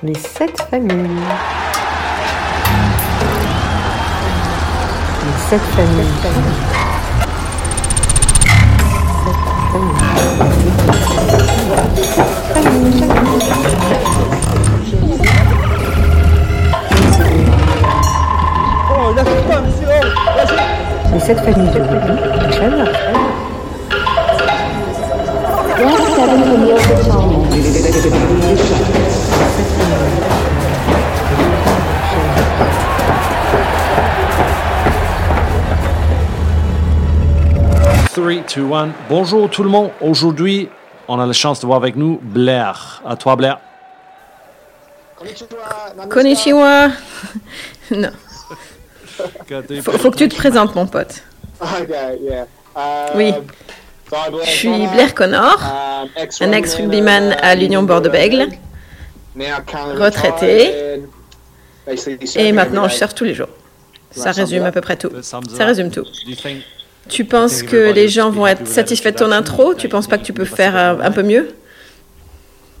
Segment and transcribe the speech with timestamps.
[0.00, 0.92] Les sept familles.
[5.24, 6.06] Les sept familles.
[9.24, 9.40] Sept
[9.72, 9.98] familles.
[18.90, 20.06] Oh, lâchez pas, monsieur oh,
[21.12, 21.80] Les sept familles de
[38.12, 38.88] 3, 2, 1.
[39.08, 39.90] Bonjour tout le monde.
[40.00, 40.68] Aujourd'hui,
[41.08, 43.02] on a la chance de voir avec nous Blair.
[43.04, 43.58] À toi, Blair.
[46.08, 46.90] Konnichiwa.
[47.90, 48.10] non.
[49.82, 51.24] Faut, faut que tu te présentes, mon pote.
[51.60, 52.44] Euh,
[53.16, 53.34] oui.
[54.44, 55.58] Je suis Blair Connor,
[56.40, 58.48] un ex-rugbyman à l'Union Bordeaux-Bègles,
[59.36, 61.00] retraité,
[62.36, 63.48] et maintenant je surfe tous les jours.
[64.10, 65.10] Ça résume à peu près tout.
[65.22, 66.04] Ça résume tout.
[67.08, 69.74] Tu penses que les gens vont être satisfaits de ton intro?
[69.74, 71.54] Tu penses pas que tu peux faire un, un peu mieux?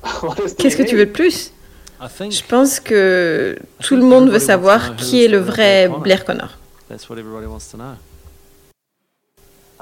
[0.58, 1.52] Qu'est-ce que tu veux de plus?
[2.00, 6.24] I think Je pense que tout le monde veut savoir qui est le vrai Blair
[6.24, 6.50] Connor.
[6.88, 7.96] that's what everybody wants to know.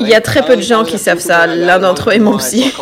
[0.00, 1.46] Il y a très peu de gens qui savent ça.
[1.46, 2.72] L'un d'entre eux est mon psy.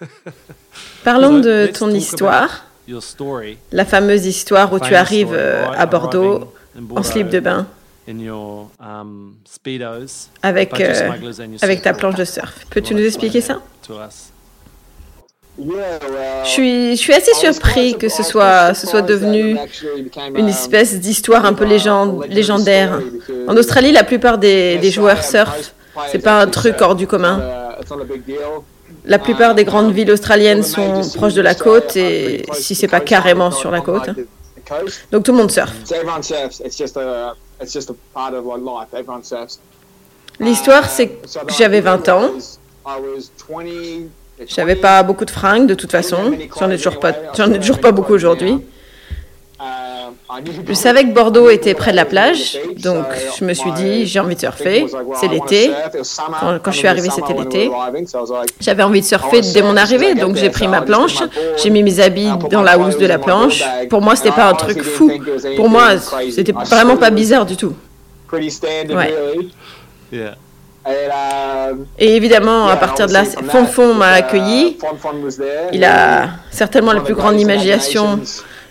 [1.04, 3.58] Parlons de ton histoire, Your story.
[3.72, 6.52] La fameuse histoire où tu famous arrives euh, à Bordeaux
[6.94, 7.66] en slip de bain.
[8.08, 12.64] in your um, speedos avec, euh, smugglers and your avec ta planche de surf.
[12.70, 13.60] Peux-tu nous expliquer ça?
[15.58, 19.56] je suis, je suis assez surpris que ce soit, ce soit devenu
[20.34, 23.00] une espèce d'histoire un peu légende, légendaire.
[23.48, 25.72] En Australie, la plupart des, des joueurs surf,
[26.10, 27.42] c'est pas un truc hors du commun.
[29.04, 33.00] La plupart des grandes villes australiennes sont proches de la côte et si c'est pas
[33.00, 34.10] carrément sur la côte.
[35.12, 35.72] Donc tout le monde surfe.
[40.40, 42.30] L'histoire, c'est que j'avais 20 ans.
[44.46, 46.32] J'avais pas beaucoup de fringues de toute façon.
[46.58, 48.60] J'en ai toujours pas, j'en ai toujours pas beaucoup aujourd'hui.
[50.68, 53.06] Je savais que Bordeaux était près de la plage, donc
[53.38, 54.86] je me suis dit j'ai envie de surfer.
[55.14, 55.70] C'est l'été.
[56.62, 57.70] Quand, je suis arrivée, c'était l'été.
[58.60, 61.18] J'avais envie de surfer dès mon arrivée, donc j'ai pris ma planche,
[61.56, 63.62] j'ai mis mes habits dans la housse de la planche.
[63.88, 65.10] Pour moi, c'était pas un truc fou.
[65.56, 65.90] Pour moi,
[66.30, 67.74] c'était vraiment pas bizarre du tout.
[71.98, 74.78] Et évidemment, à partir de là, Fonfon m'a accueilli.
[75.72, 78.20] Il a certainement la plus grande imagination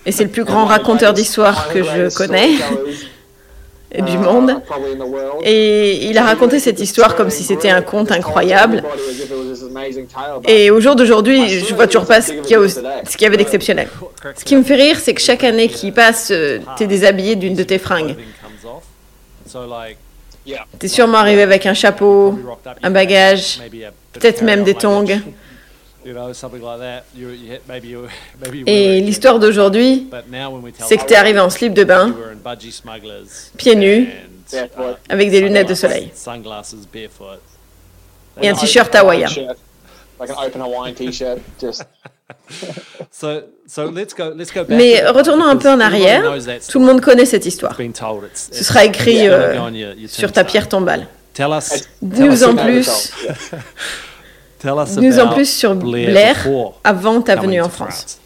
[0.05, 2.49] et c'est le plus grand raconteur d'histoires que je connais
[4.01, 4.61] du monde.
[5.43, 8.83] Et il a raconté cette histoire comme si c'était un conte incroyable.
[10.47, 13.87] Et au jour d'aujourd'hui, je vois toujours pas ce qu'il y, avait d'exceptionnel.
[14.35, 17.55] Ce qui me fait rire, c'est que chaque année qui passe, euh, t'es déshabillé d'une
[17.55, 18.15] de tes fringues.
[20.79, 22.37] T'es sûrement arrivé avec un chapeau,
[22.83, 23.61] un bagage,
[24.13, 25.05] peut-être même des tongs.
[28.67, 31.83] Et l'histoire d'aujourd'hui, But now when we tell c'est que t'es arrivé en slip de
[31.83, 32.13] bain,
[33.57, 34.07] pieds nus,
[34.53, 34.57] uh,
[35.09, 36.11] avec des lunettes de soleil
[38.41, 39.29] et un t-shirt hawaïen.
[43.11, 44.31] So, so let's go.
[44.35, 44.69] Let's go back.
[44.77, 46.23] Mais retournons un peu en arrière.
[46.69, 47.77] Tout le monde connaît cette histoire.
[48.33, 49.55] Ce sera écrit euh,
[50.07, 51.07] sur ta pierre tombale.
[51.33, 51.69] Tell us.
[51.69, 52.89] tell Dis-nous us en plus,
[54.59, 56.47] Tell us dis-nous en about plus sur Blair
[56.83, 58.19] avant ta venue en to France.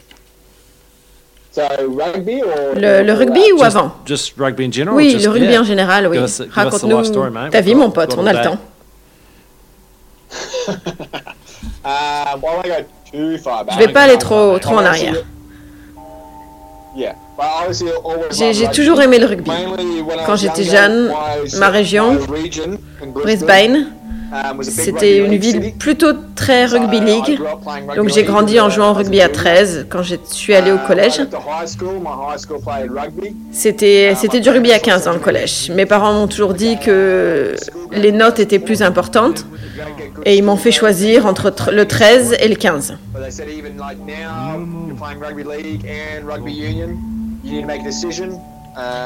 [1.58, 3.92] Le, rugby ou avant?
[4.06, 4.96] Just rugby in general.
[4.96, 5.62] Oui, le rugby yeah.
[5.62, 6.18] en général, oui.
[6.52, 8.58] Raconte-nous ta vie, mon pote, on a le temps.
[13.14, 15.16] Je vais pas aller trop, trop en arrière.
[18.32, 19.52] J'ai j'ai toujours aimé le rugby.
[20.26, 21.12] Quand j'étais jeune,
[21.58, 22.20] ma région,
[23.14, 23.88] Brisbane,
[24.64, 27.40] c'était une ville plutôt très rugby league.
[27.96, 31.20] Donc j'ai grandi en jouant au rugby à 13 quand je suis allé au collège.
[33.52, 35.70] C'était c'était du rugby à 15 dans le collège.
[35.72, 37.56] Mes parents m'ont toujours dit que
[37.92, 39.46] les notes étaient plus importantes
[40.26, 42.98] et ils m'ont fait choisir entre tr- le 13 et le 15.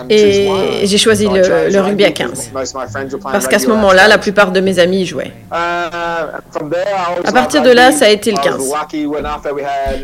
[0.09, 1.41] Et j'ai choisi le,
[1.73, 2.51] le rugby à 15.
[3.31, 5.31] Parce qu'à ce moment-là, la plupart de mes amis y jouaient.
[5.51, 6.41] À
[7.25, 8.57] À partir de là, ça a été le 15.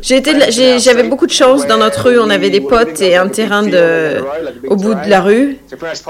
[0.02, 2.62] J'ai été de la- j'ai- J'avais beaucoup de chance dans notre rue, on avait des
[2.62, 4.22] potes et un terrain de,
[4.70, 5.58] au bout de la rue.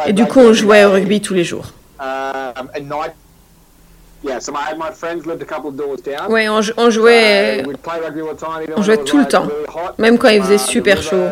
[0.07, 1.65] Et du coup, on jouait au rugby tous les jours.
[6.30, 7.63] Oui, on, on, jouait,
[8.75, 9.48] on jouait tout le temps,
[9.98, 11.27] même quand il faisait super chaud.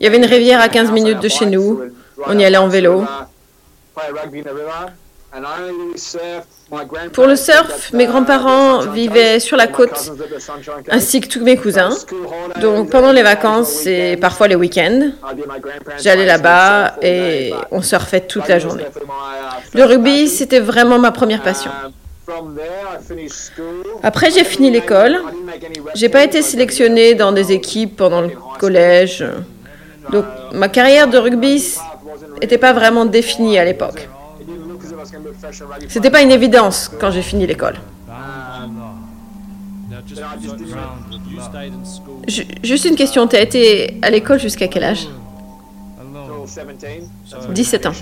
[0.00, 1.80] Il y avait une rivière à 15 minutes de chez nous.
[2.26, 3.04] On y allait en vélo.
[7.12, 10.12] Pour le surf, mes grands-parents vivaient sur la côte,
[10.90, 11.90] ainsi que tous mes cousins.
[12.60, 15.10] Donc pendant les vacances et parfois les week-ends,
[15.98, 18.84] j'allais là-bas et on surfait toute la journée.
[19.74, 21.70] Le rugby, c'était vraiment ma première passion.
[24.02, 25.18] Après, j'ai fini l'école.
[25.94, 29.24] J'ai pas été sélectionné dans des équipes pendant le collège.
[30.12, 31.62] Donc ma carrière de rugby
[32.40, 34.08] n'était pas vraiment définie à l'époque.
[35.88, 37.76] C'était pas une évidence quand j'ai fini l'école.
[42.62, 45.08] Juste une question, tu as été à l'école jusqu'à quel âge?
[47.50, 47.92] 17 ans.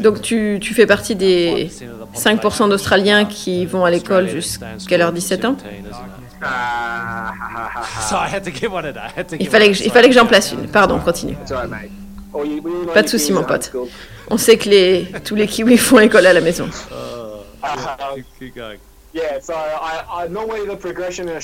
[0.00, 1.70] Donc tu, tu fais partie des
[2.14, 5.56] 5% d'Australiens qui vont à l'école jusqu'à leurs 17 ans
[9.38, 10.68] il fallait, que, il fallait que j'en place une.
[10.68, 11.36] Pardon, continue.
[12.94, 13.72] Pas de souci, mon pote.
[14.30, 16.68] On sait que les, tous les kiwis font l'école à la maison.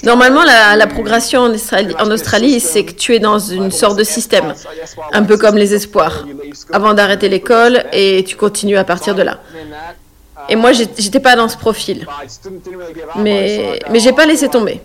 [0.04, 4.04] Normalement, la, progression en Australie, en Australie c'est que tu es dans une sorte de
[4.04, 4.54] système,
[5.12, 6.24] un peu comme les espoirs,
[6.72, 9.40] avant d'arrêter l'école et tu continues à partir de là.
[10.48, 12.06] Et moi, j'étais pas dans ce profil.
[13.16, 14.80] Mais, mais j'ai pas laissé tomber.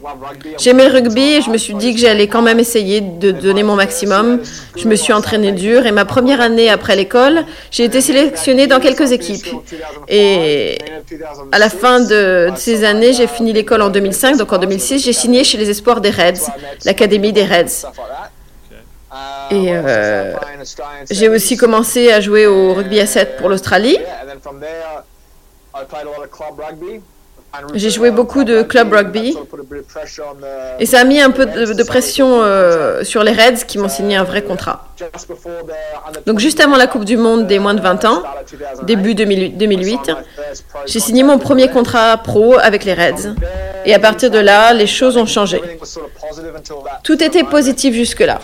[0.58, 3.64] J'aimais le rugby et je me suis dit que j'allais quand même essayer de donner
[3.64, 4.42] mon maximum.
[4.76, 8.80] Je me suis entraînée dur et ma première année après l'école, j'ai été sélectionnée dans
[8.80, 9.48] quelques équipes.
[10.08, 10.78] Et
[11.52, 14.38] à la fin de, ces années, j'ai fini l'école en 2005.
[14.38, 16.52] Donc en 2006, j'ai signé chez les Espoirs des Reds,
[16.86, 17.88] l'académie des Reds.
[19.52, 20.34] Et euh,
[21.10, 23.98] j'ai aussi commencé à jouer au rugby à 7 pour l'Australie.
[27.74, 29.38] J'ai joué beaucoup de club rugby
[30.80, 34.16] et ça a mis un peu de, pression euh, sur les Reds qui m'ont signé
[34.16, 34.88] un vrai contrat.
[36.26, 38.24] Donc juste avant la Coupe du Monde des moins de 20 ans,
[38.84, 40.12] début 2008,
[40.86, 43.36] j'ai signé mon premier contrat pro avec les Reds.
[43.86, 45.62] Et à partir de là, les choses ont changé.
[47.04, 48.40] Tout était positif jusque-là.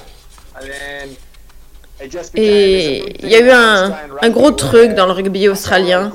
[2.35, 6.11] Et il y a eu un, gros truc dans le rugby australien.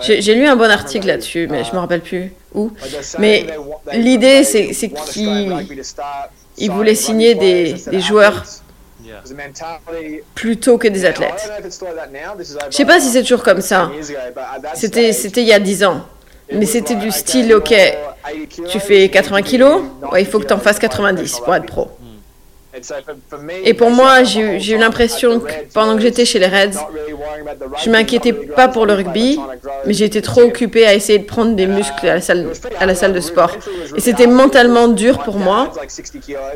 [0.00, 2.70] J'ai lu un bon article là-dessus, mais je ne me rappelle plus où.
[3.18, 3.46] Mais
[3.92, 8.42] l'idée, c'est qu'ils voulaient signer des joueurs
[10.34, 11.50] plutôt que des athlètes.
[11.60, 13.90] Je ne sais pas si c'est toujours comme ça.
[14.74, 16.06] C'était il y a 10 ans.
[16.52, 17.74] Mais c'était du style, ok,
[18.68, 19.82] tu fais 80 kilos,
[20.18, 21.90] il faut que tu en fasses 90 pour être pro.
[23.64, 26.78] Et pour moi, j'ai eu l'impression que pendant que j'étais chez les Reds,
[27.82, 29.38] je m'inquiétais pas pour le rugby,
[29.86, 32.14] mais j'étais trop occupée à essayer de prendre des muscles à
[32.86, 33.56] la salle, de sport.
[33.96, 35.72] Et c'était mentalement dur pour moi.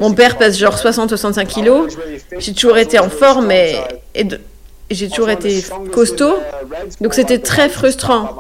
[0.01, 1.97] Mon père pèse genre 60-65 kilos.
[2.39, 3.77] J'ai toujours été en forme et,
[4.15, 4.27] et
[4.91, 6.37] j'ai toujours été costaud.
[7.01, 8.37] Donc c'était très frustrant,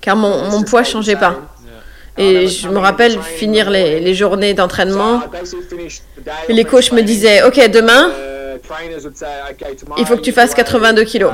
[0.00, 1.36] car mon, mon poids changeait pas.
[2.16, 5.20] Et je me rappelle finir les, les journées d'entraînement.
[6.48, 8.10] Les coachs me disaient, OK, demain,
[9.98, 11.32] il faut que tu fasses 82 kilos.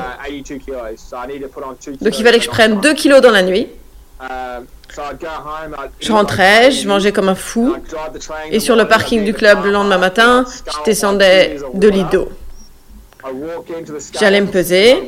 [2.01, 3.67] Donc il fallait que je prenne 2 kilos dans la nuit.
[5.99, 7.75] Je rentrais, je mangeais comme un fou.
[8.51, 12.29] Et sur le parking du club le lendemain matin, je descendais de lit d'eau.
[14.19, 15.03] J'allais me peser,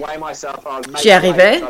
[1.02, 1.62] j'y arrivais,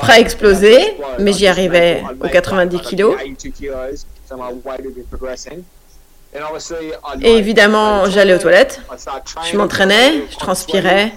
[0.00, 0.78] prêt à exploser,
[1.18, 3.16] mais j'y arrivais aux 90 kilos.
[7.22, 8.80] Et évidemment, j'allais aux toilettes,
[9.50, 11.12] je m'entraînais, je transpirais.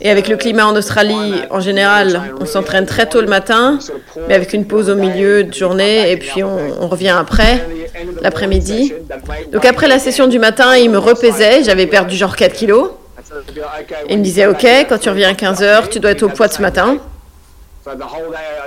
[0.00, 3.78] Et avec le climat en Australie, en général, on s'entraîne très tôt le matin,
[4.28, 7.66] mais avec une pause au milieu de journée, et puis on, revient après,
[8.22, 8.94] l'après-midi.
[9.52, 12.90] Donc après la session du matin, il me repaisait, j'avais perdu genre 4 kilos.
[14.08, 16.52] Il me disait, OK, quand tu reviens à 15h, tu dois être au poids de
[16.52, 16.98] ce matin.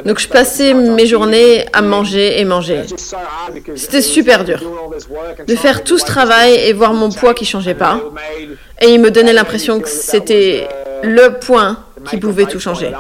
[0.06, 2.82] Donc je passais mes journées à manger et manger.
[3.76, 4.60] C'était super dur
[5.48, 8.02] de faire tout ce travail et voir mon poids qui changeait pas.
[8.82, 10.68] Et il me donnait l'impression que c'était
[11.04, 11.78] le point
[12.10, 12.92] qui pouvait tout changer.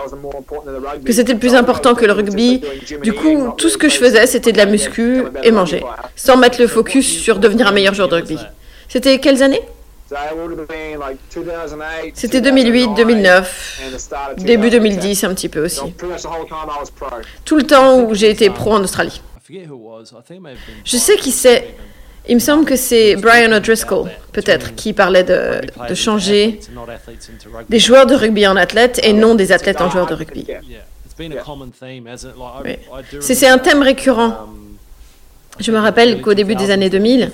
[1.03, 2.61] Que c'était le plus important que le rugby.
[3.01, 5.83] Du coup, tout ce que je faisais, c'était de la muscu et manger,
[6.15, 8.37] sans mettre le focus sur devenir un meilleur joueur de rugby.
[8.87, 9.61] C'était quelles années?
[12.13, 13.81] C'était 2008, 2009,
[14.37, 15.81] début 2010 un petit peu aussi.
[17.45, 19.21] Tout le temps où j'ai été pro en Australie.
[20.85, 21.75] Je sais qui c'est.
[22.29, 26.57] Il me semble que c'est Brian O'Driscoll, peut-être, qui parlait de, de, changer
[27.67, 30.47] des joueurs de rugby en athlètes et non des athlètes en joueurs de rugby.
[33.19, 34.47] C'est un thème récurrent.
[35.59, 37.31] Je me rappelle qu'au début des années 2000,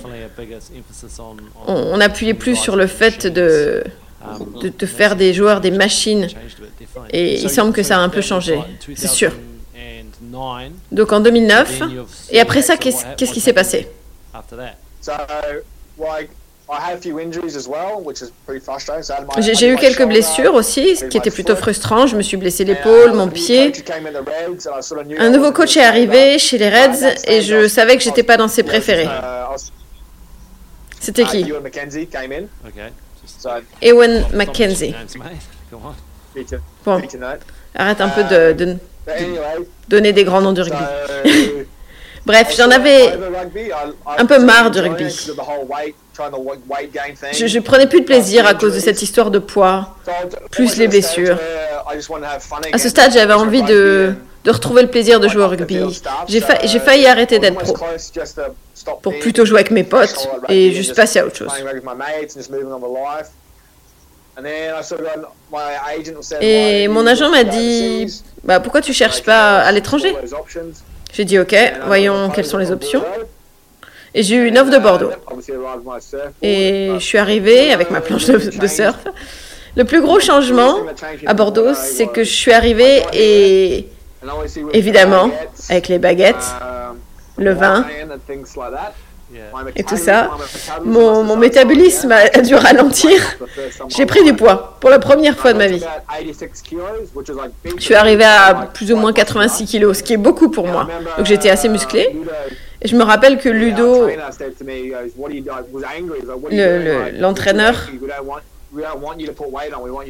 [1.66, 3.82] on, on appuyait plus sur le fait de,
[4.62, 6.28] de, de faire des joueurs des machines.
[7.10, 8.58] Et il semble que ça a un peu changé,
[8.94, 9.32] c'est sûr.
[10.92, 11.82] Donc en 2009,
[12.30, 13.88] et après ça, qu'est-ce qu'est-ce qui s'est passé?
[19.38, 22.06] J'ai eu quelques blessures aussi, ce qui était plutôt frustrant.
[22.06, 23.72] Je me suis blessé l'épaule, mon pied.
[25.18, 28.48] Un nouveau coach est arrivé chez les Reds et je savais que j'étais pas dans
[28.48, 29.08] ses préférés.
[31.00, 31.44] C'était qui
[33.82, 34.94] Ewan McKenzie.
[36.84, 36.98] Bon,
[37.74, 38.78] arrête un peu de, de- de
[39.88, 40.76] donner des grands noms du rugby.
[42.26, 43.12] Bref, j'en avais
[44.18, 45.04] un peu marre du rugby.
[47.32, 49.96] Je, je prenais plus de plaisir à cause de cette histoire de poids,
[50.50, 51.38] plus les blessures.
[52.72, 55.78] À ce stade, j'avais envie de, de retrouver le plaisir de jouer au rugby.
[56.28, 57.72] J'ai fa- j'ai failli arrêter d'être pro
[59.02, 61.48] pour plutôt jouer avec mes potes et juste passer à autre chose.
[66.40, 70.14] Et mon agent m'a dit bah, Pourquoi tu cherches pas à l'étranger?
[71.12, 71.54] J'ai dit Ok,
[71.86, 73.04] voyons quelles sont les options.
[74.14, 75.10] Et j'ai eu une offre de Bordeaux.
[76.42, 78.98] Et je suis arrivée avec ma planche de, surf.
[79.76, 80.78] Le plus gros changement
[81.26, 83.88] à Bordeaux, c'est que je suis arrivée et
[84.72, 85.30] évidemment,
[85.68, 86.54] avec les baguettes,
[87.36, 87.86] le vin
[89.76, 90.30] et tout ça,
[90.84, 93.20] mon, mon métabolisme a a dû ralentir.
[93.88, 95.82] J'ai pris du poids pour la première fois de ma vie.
[97.76, 100.88] Je suis arrivée à plus ou moins 86 kilos, ce qui est beaucoup pour moi.
[101.16, 102.16] Donc j'étais assez musclée.
[102.82, 104.06] Et je me rappelle que Ludo,
[106.50, 107.74] le- le- l'entraîneur,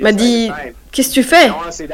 [0.00, 0.50] m'a dit
[0.92, 1.50] Qu'est-ce que tu fais?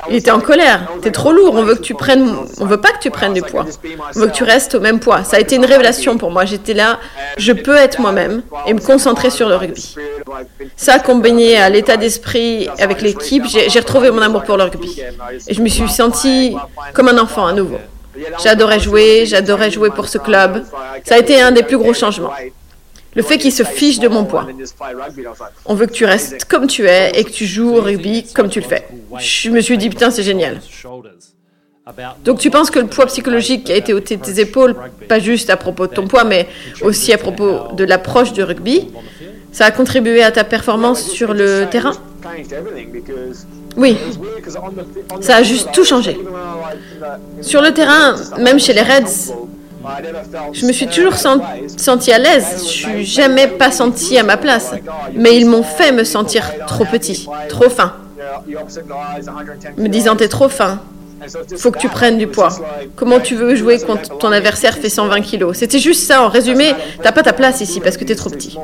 [0.09, 0.89] Il était en colère.
[1.03, 1.55] T'es trop lourd.
[1.55, 2.35] On veut que tu prennes.
[2.61, 3.67] On veut pas que tu prennes du poids.
[4.15, 5.23] On veut que tu restes au même poids.
[5.25, 6.45] Ça a été une révélation pour moi.
[6.45, 6.99] J'étais là.
[7.37, 9.97] Je peux être moi-même et me concentrer sur le rugby.
[10.77, 15.01] Ça, combiné à l'état d'esprit avec l'équipe, j'ai j'ai retrouvé mon amour pour le rugby.
[15.47, 16.57] Et je me suis sentie
[16.95, 17.79] comme un enfant à nouveau.
[18.43, 19.27] J'adorais jouer.
[19.27, 20.65] J'adorais jouer pour ce club.
[21.05, 22.33] Ça a été un des plus gros changements.
[23.17, 24.47] Le fait qu'ils se fichent de mon poids.
[25.65, 28.49] On veut que tu restes comme tu es et que tu joues au rugby comme
[28.49, 28.87] tu le fais.
[29.19, 30.61] Je me suis dit, putain, c'est génial.
[32.25, 34.75] Donc tu penses que le poids psychologique a été ôté de tes épaules,
[35.09, 36.49] pas juste à propos de ton poids, mais
[36.83, 38.89] aussi à propos de l'approche du rugby,
[39.53, 41.93] ça a contribué à ta performance sur le terrain?
[43.77, 43.97] Oui,
[45.21, 46.19] ça a juste tout changé.
[47.41, 49.33] Sur le terrain, même chez les Reds,
[50.53, 51.41] je me suis toujours sen-
[51.77, 52.63] senti à l'aise.
[52.65, 54.73] Je suis jamais pas senti à ma place.
[55.15, 57.93] Mais ils m'ont fait me sentir trop petit, trop fin,
[59.77, 60.81] me disant t'es trop fin.
[61.57, 62.51] Faut que tu prennes du poids.
[62.95, 65.57] Comment tu veux jouer quand ton adversaire fait 120 kilos?
[65.57, 66.23] C'était juste ça.
[66.23, 68.57] En résumé, t'as pas ta place ici parce que t'es trop petit.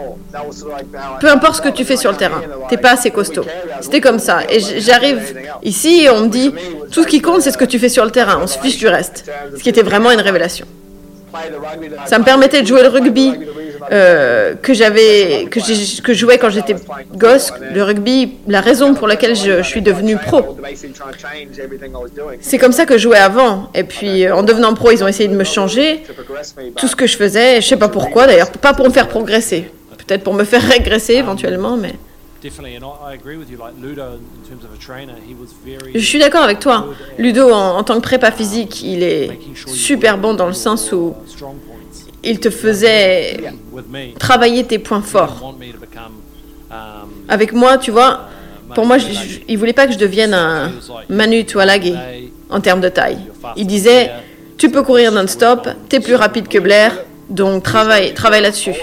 [1.19, 3.45] Peu importe ce que tu fais sur le terrain, t'es pas assez costaud.
[3.81, 4.41] C'était comme ça.
[4.50, 6.52] Et j'arrive ici et on me dit
[6.93, 8.38] tout ce qui compte, c'est ce que tu fais sur le terrain.
[8.43, 9.25] On se fiche du reste.
[9.57, 10.67] Ce qui était vraiment une révélation.
[12.07, 13.33] Ça me permettait de jouer le rugby
[13.91, 15.61] euh, que j'avais, que,
[16.03, 16.77] que je jouais quand j'étais
[17.15, 17.53] gosse.
[17.73, 20.59] Le rugby, la raison pour laquelle je, je suis devenu pro.
[22.41, 23.71] C'est comme ça que je jouais avant.
[23.75, 26.03] Et puis euh, en devenant pro, ils ont essayé de me changer.
[26.77, 29.71] Tout ce que je faisais, je sais pas pourquoi d'ailleurs, pas pour me faire progresser.
[30.07, 31.95] Peut-être pour me faire régresser éventuellement, mais
[35.95, 36.87] je suis d'accord avec toi.
[37.19, 39.27] Ludo, en, en tant que prépa physique, il est
[39.75, 41.15] super bon dans le sens où
[42.25, 43.37] il te faisait
[44.19, 45.55] travailler tes points forts.
[47.29, 48.29] Avec moi, tu vois,
[48.75, 50.71] pour moi, je- je- il voulait pas que je devienne un
[51.09, 51.95] Manu Tualagi
[52.51, 53.19] en termes de taille.
[53.57, 54.11] Il disait,
[54.57, 56.97] tu peux courir non-stop, t'es plus rapide que Blair,
[57.29, 58.75] donc travaille, travaille là-dessus.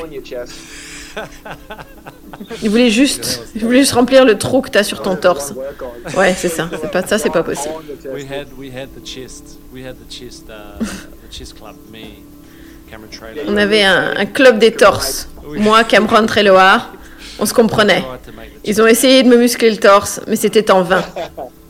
[2.62, 5.54] Il voulait juste, il voulait juste remplir le trou que t'as sur ton torse.
[6.18, 6.70] Ouais, c'est ça.
[6.82, 7.74] C'est pas ça, c'est pas possible.
[8.14, 12.24] We had we had the chest we had the chest uh, the chest club me
[12.90, 13.44] Cameron Trailer.
[13.48, 15.28] On avait un, un club des torses.
[15.46, 16.92] Moi, Cameron Treloar,
[17.40, 18.04] on se comprenait.
[18.64, 21.04] Ils ont essayé de me muscler le torse, mais c'était en vain.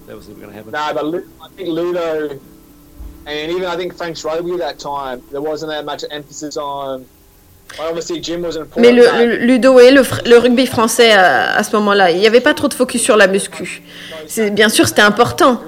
[0.08, 0.16] No,
[0.94, 2.36] but I think Ludo,
[3.26, 7.06] and even I think Frank's rugby at that time, there wasn't that much emphasis on.
[8.78, 12.20] Mais le, le- Ludo et le, fr- le rugby français à, à ce moment-là, il
[12.20, 13.82] n'y avait pas trop de focus sur la muscu.
[14.52, 15.62] Bien sûr, c'était important,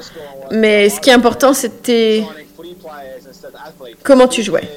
[0.52, 2.24] mais ce qui est important, c'était
[4.04, 4.68] comment tu jouais.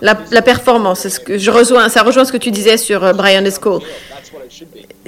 [0.00, 3.02] La, la performance, c'est ce que je rejoins, ça rejoint ce que tu disais sur
[3.02, 3.82] euh, Brian Esco.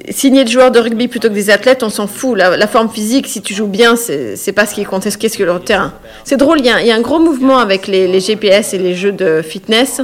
[0.08, 2.36] signer des joueurs de rugby plutôt que des athlètes, on s'en fout.
[2.36, 5.44] La, forme physique, si tu joues bien, c'est pas ce qui compte, c'est ce que
[5.44, 5.92] le terrain.
[6.24, 9.42] C'est drôle, il y, a, un gros mouvement avec les, GPS et les jeux de
[9.42, 10.00] fitness.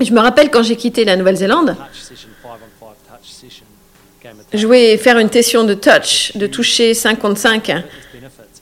[0.00, 1.76] Je me rappelle quand j'ai quitté la Nouvelle-Zélande,
[4.54, 7.72] jouer, faire une session de touch, de toucher 5 contre 5,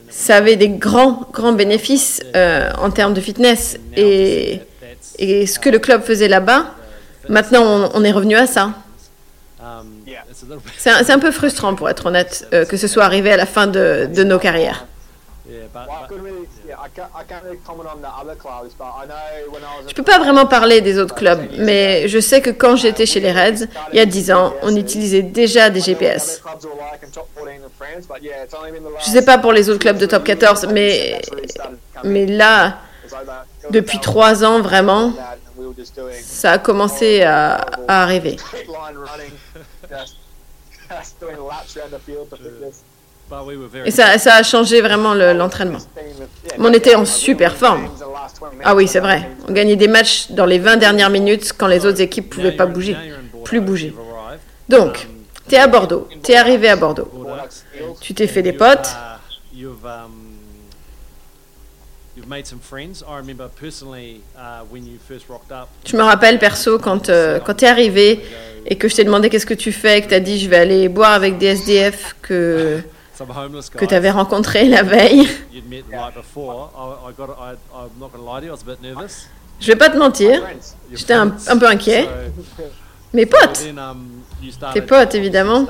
[0.09, 3.77] ça avait des grands, grands bénéfices euh, en termes de fitness.
[3.95, 4.61] Et,
[5.19, 6.73] ce que le club faisait là-bas,
[7.29, 8.73] maintenant on, est revenu à ça.
[10.77, 13.45] C'est un, un, peu frustrant, pour être honnête, euh, que ce soit arrivé à la
[13.45, 14.85] fin de, de nos carrières.
[19.87, 23.19] Je peux pas vraiment parler des autres clubs, mais je sais que quand j'étais chez
[23.19, 26.41] les Reds, il y a 10 ans, on utilisait déjà des GPS.
[28.99, 31.21] Je sais pas pour les autres clubs de top 14, mais,
[32.03, 32.77] mais là,
[33.69, 35.13] depuis 3 ans vraiment,
[36.23, 37.55] ça a commencé à,
[37.87, 38.37] à arriver.
[43.85, 45.79] Et ça, ça a changé vraiment l'entraînement.
[46.57, 47.87] Mais on était en super forme.
[48.63, 49.29] Ah oui, c'est vrai.
[49.47, 52.51] On gagnait des matchs dans les 20 dernières minutes quand les autres équipes ne pouvaient
[52.51, 52.95] pas bouger,
[53.43, 53.93] plus bouger.
[54.69, 55.07] Donc,
[55.47, 57.11] tu es à Bordeaux, tu es arrivé à Bordeaux.
[57.99, 58.89] Tu t'es fait des potes.
[65.85, 68.23] Je me rappelle perso quand, euh, quand tu es arrivé
[68.65, 70.57] et que je t'ai demandé qu'est-ce que tu fais, que tu as dit je vais
[70.57, 72.81] aller boire avec des SDF, que
[73.75, 75.27] que tu avais rencontré la veille.
[79.59, 80.41] Je vais pas te mentir,
[80.91, 82.07] j'étais un, peu inquiet.
[83.13, 84.07] Mes potes, um,
[84.73, 85.67] tes potes évidemment.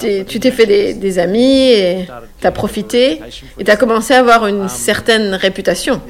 [0.00, 2.08] Tu t'es fait des, amis, et
[2.40, 3.20] tu as profité,
[3.58, 6.00] et tu as commencé à avoir une um, certaine réputation.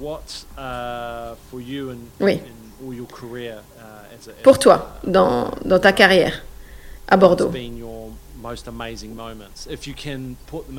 [0.00, 1.34] Uh,
[2.20, 2.40] oui.
[2.80, 3.02] Uh,
[4.42, 6.42] Pour toi, dans, dans ta carrière
[7.08, 7.50] à Bordeaux.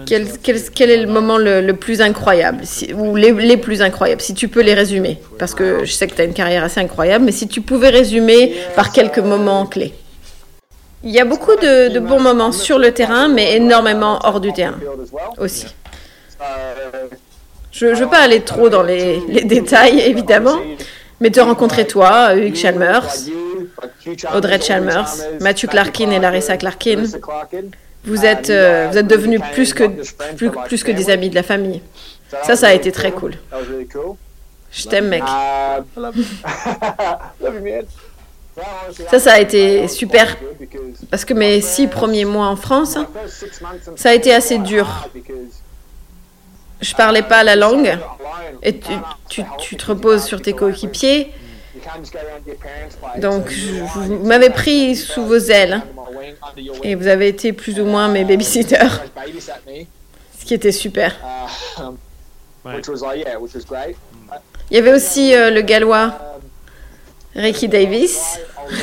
[0.06, 2.64] Quel, est le moment le, plus incroyable,
[2.96, 6.22] ou les, plus incroyables, si tu peux les résumer Parce que je sais que tu
[6.22, 9.94] as une carrière assez incroyable, mais si tu pouvais résumer par quelques moments clés.
[11.04, 14.80] Il y a beaucoup de, bons moments sur le terrain, mais énormément hors du terrain
[15.38, 15.68] aussi.
[17.72, 20.60] Je ne veux pas aller trop dans les, les détails, évidemment,
[21.22, 23.08] mais te rencontrer toi, Hugues Chalmers,
[24.34, 27.04] Audrey Chalmers, Matthew Clarkin et Larissa Clarkin.
[28.06, 29.84] Vous êtes, euh, vous êtes devenus plus que,
[30.36, 31.82] plus, plus que des amis de la famille.
[32.44, 33.34] Ça, ça a été très cool.
[34.72, 35.24] Je t'aime, mec.
[39.10, 40.38] Ça, ça a été super.
[41.10, 42.98] Parce que mes six premiers mois en France,
[43.96, 45.08] ça a été assez dur.
[46.82, 47.98] Je parlais pas la langue.
[48.62, 48.92] Et tu,
[49.30, 51.32] tu, tu te reposes sur tes coéquipiers.
[53.18, 55.82] Donc, vous m'avez pris sous vos ailes
[56.84, 59.04] et vous avez été plus ou moins mes babysitters,
[60.40, 61.16] ce qui était super.
[64.72, 66.14] Il y avait aussi euh, le gallois
[67.36, 68.40] Ricky Davis.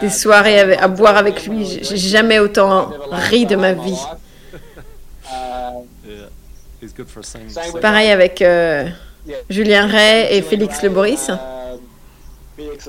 [0.00, 3.98] Des soirées à boire avec lui, j'ai jamais autant ri de ma vie.
[7.80, 8.88] Pareil avec euh,
[9.48, 11.30] Julien Ray et Félix Le Boris.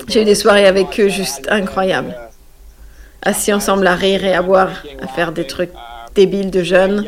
[0.07, 2.15] J'ai eu des soirées avec eux juste incroyables.
[3.21, 5.71] Assis ensemble à rire et à boire, à faire des trucs
[6.15, 7.05] débiles de jeunes.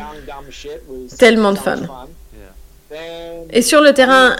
[1.17, 1.79] Tellement de fun.
[3.49, 4.36] Et sur le terrain,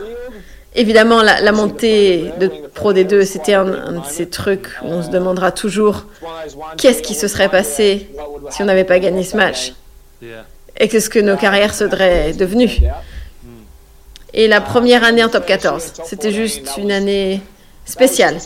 [0.76, 5.52] évidemment, la, montée de Pro D2, c'était un, de ces trucs où on se demandera
[5.52, 6.06] toujours
[6.78, 8.10] qu'est-ce qui se serait passé
[8.50, 9.74] si on n'avait pas gagné ce match
[10.78, 12.82] et qu'est-ce que nos carrières seraient devenues.
[14.34, 17.42] Et la première année en top 14, c'était juste une année
[17.86, 18.38] spéciale,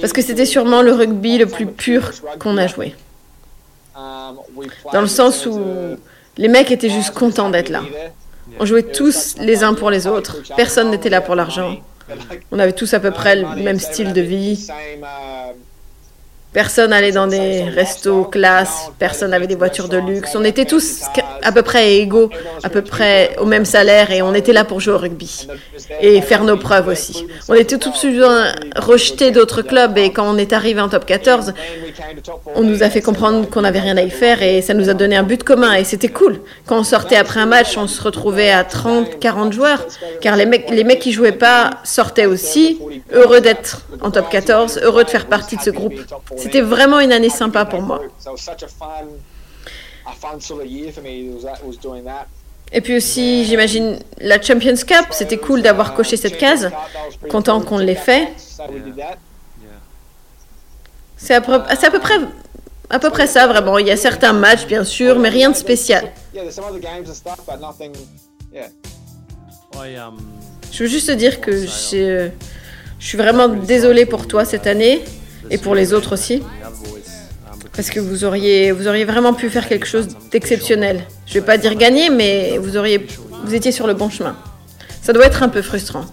[0.00, 2.94] parce que c'était sûrement le rugby le plus pur qu'on a joué.
[4.92, 5.60] Dans le sens où
[6.36, 7.82] les mecs étaient juste contents d'être là.
[8.58, 11.76] On jouait tous les uns pour les autres, personne n'était là pour l'argent.
[12.50, 14.66] On avait tous à peu près le même style de vie.
[16.52, 20.34] Personne allait dans des restos classe, personne n'avait des voitures de luxe.
[20.34, 21.02] On était tous
[21.42, 22.30] à peu près égaux,
[22.62, 25.46] à peu près au même salaire et on était là pour jouer au rugby
[26.00, 27.26] et faire nos preuves aussi.
[27.48, 28.06] On était tous
[28.76, 31.54] rejetés d'autres clubs et quand on est arrivé en top 14,
[32.54, 34.94] on nous a fait comprendre qu'on n'avait rien à y faire et ça nous a
[34.94, 36.40] donné un but commun et c'était cool.
[36.66, 39.84] Quand on sortait après un match, on se retrouvait à 30, 40 joueurs
[40.20, 42.78] car les mecs, les mecs qui jouaient pas sortaient aussi,
[43.12, 45.94] heureux d'être en top 14, heureux de faire partie de ce groupe.
[46.36, 48.00] C'était vraiment une année sympa pour moi.
[52.70, 56.70] Et puis aussi, j'imagine, la Champions Cup, c'était cool d'avoir coché cette case.
[57.30, 58.28] Content qu'on l'ait fait.
[61.16, 62.18] C'est à, peu, c'est à peu près
[62.90, 63.78] à peu près ça, vraiment.
[63.78, 66.10] Il y a certains matchs, bien sûr, mais rien de spécial.
[70.72, 72.30] Je veux juste te dire que je
[72.98, 75.04] suis vraiment désolé pour toi cette année
[75.50, 76.42] et pour les autres aussi.
[77.74, 81.04] Parce que vous auriez, vous auriez vraiment pu faire quelque chose d'exceptionnel.
[81.26, 83.06] Je vais pas dire gagner, mais vous, auriez,
[83.44, 84.36] vous étiez sur le bon chemin.
[85.02, 86.04] Ça doit être un peu frustrant.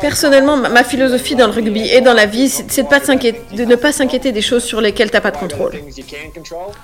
[0.00, 4.30] Personnellement, ma philosophie dans le rugby et dans la vie, c'est de, ne pas s'inquiéter
[4.30, 5.72] des choses sur lesquelles tu n'as pas de contrôle.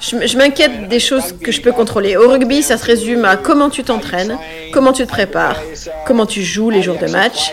[0.01, 2.17] Je m'inquiète des choses que je peux contrôler.
[2.17, 4.39] Au rugby, ça se résume à comment tu t'entraînes,
[4.73, 5.61] comment tu te prépares,
[6.07, 7.53] comment tu joues les jours de match.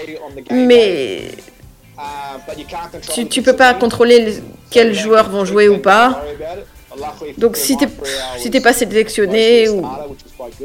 [0.49, 1.23] Mais
[3.13, 6.21] tu ne peux pas contrôler quels joueurs vont jouer ou pas.
[7.37, 7.91] Donc si tu n'es
[8.37, 9.85] si pas sélectionné, ou,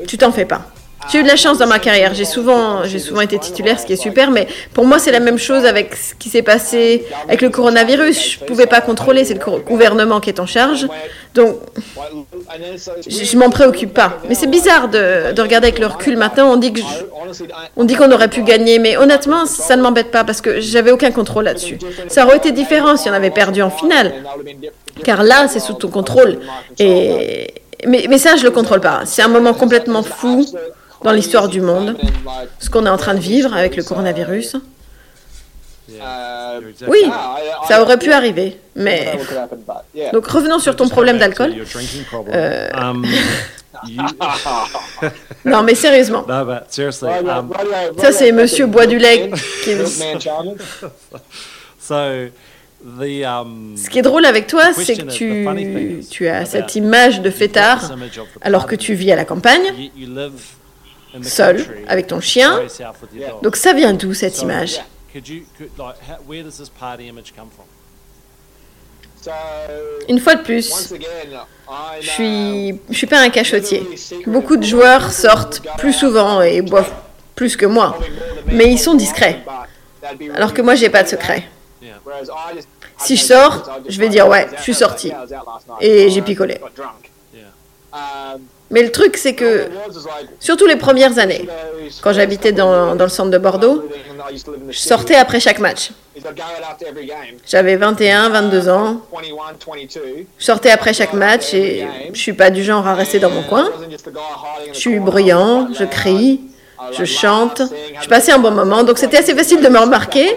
[0.07, 0.71] tu t'en fais pas.
[1.10, 2.14] J'ai eu de la chance dans ma carrière.
[2.14, 4.30] J'ai souvent, j'ai souvent été titulaire, ce qui est super.
[4.30, 8.32] Mais pour moi, c'est la même chose avec ce qui s'est passé avec le coronavirus.
[8.32, 10.86] Je pouvais pas contrôler, c'est le gouvernement qui est en charge.
[11.34, 11.56] Donc,
[13.06, 14.18] je, je m'en préoccupe pas.
[14.28, 16.52] Mais c'est bizarre de, de, regarder avec le recul maintenant.
[17.76, 20.90] On dit qu'on aurait pu gagner, mais honnêtement, ça ne m'embête pas parce que j'avais
[20.90, 21.78] aucun contrôle là-dessus.
[22.08, 24.12] Ça aurait été différent si on avait perdu en finale,
[25.04, 26.38] car là, c'est sous ton contrôle.
[27.84, 29.02] Mais, mais ça, je le contrôle pas.
[29.06, 30.46] C'est un moment complètement fou
[31.04, 31.96] dans l'histoire du monde,
[32.58, 34.56] ce qu'on est en train de vivre avec le coronavirus.
[36.88, 37.04] Oui,
[37.68, 39.18] ça aurait pu arriver, mais...
[40.12, 41.54] Donc revenons sur ton problème d'alcool.
[42.32, 43.04] Euh, um,
[45.44, 46.24] non, mais sérieusement.
[46.28, 46.60] Um,
[47.98, 49.30] ça, c'est Monsieur Bois du Lait
[49.64, 49.86] qui um,
[53.76, 55.48] Ce qui est drôle avec toi, c'est que tu,
[56.10, 57.90] tu as cette image de fêtard
[58.40, 59.90] alors que tu vis à la campagne
[61.22, 62.61] seul, avec ton chien.
[63.42, 64.81] Donc ça vient d'où cette image?
[70.09, 70.94] Une fois de plus,
[72.01, 73.87] je suis, je suis pas un cachotier.
[74.27, 76.92] Beaucoup de joueurs sortent plus souvent et boivent
[77.35, 77.98] plus que moi,
[78.46, 79.44] mais ils sont discrets.
[80.35, 81.44] Alors que moi, j'ai pas de secret.
[82.98, 85.12] Si je sors, je vais dire ouais, je suis sorti.
[85.81, 86.59] Et j'ai picolé.
[88.72, 89.68] Mais le truc, c'est que,
[90.40, 91.46] surtout les premières années,
[92.02, 93.85] quand j'habitais dans, dans, le centre de Bordeaux,
[94.70, 95.90] je sortais après chaque match.
[97.46, 99.02] J'avais 21, 22 ans.
[100.38, 103.42] Je sortais après chaque match et je suis pas du genre à rester dans mon
[103.42, 103.68] coin.
[104.72, 106.40] Je suis bruyant, je crie,
[106.92, 107.61] je chante.
[108.00, 110.35] Je passais un bon moment, donc c'était assez facile de me remarquer.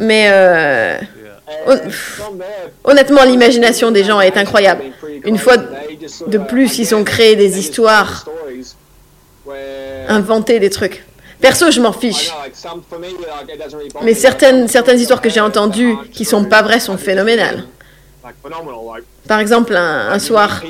[0.00, 0.98] Mais euh,
[2.82, 4.82] honnêtement, l'imagination des gens est incroyable.
[5.24, 5.56] Une fois
[6.26, 8.26] de plus, ils ont créé des histoires,
[10.08, 11.04] inventé des trucs.
[11.40, 12.32] Perso, je m'en fiche.
[14.02, 17.64] Mais certaines, certaines histoires que j'ai entendues qui sont pas vraies sont phénoménales.
[19.28, 20.62] Par exemple, un, soir,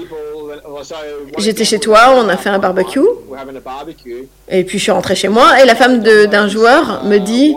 [1.38, 3.00] j'étais chez toi, on a fait un barbecue,
[4.48, 7.54] et puis je suis rentrée chez moi, et la femme d'un joueur me dit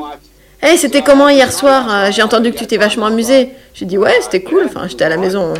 [0.61, 2.11] Hey, c'était comment hier soir?
[2.11, 3.51] J'ai entendu que tu t'es vachement amusé.
[3.73, 4.63] J'ai dit Ouais, c'était cool.
[4.65, 5.53] Enfin, j'étais à la maison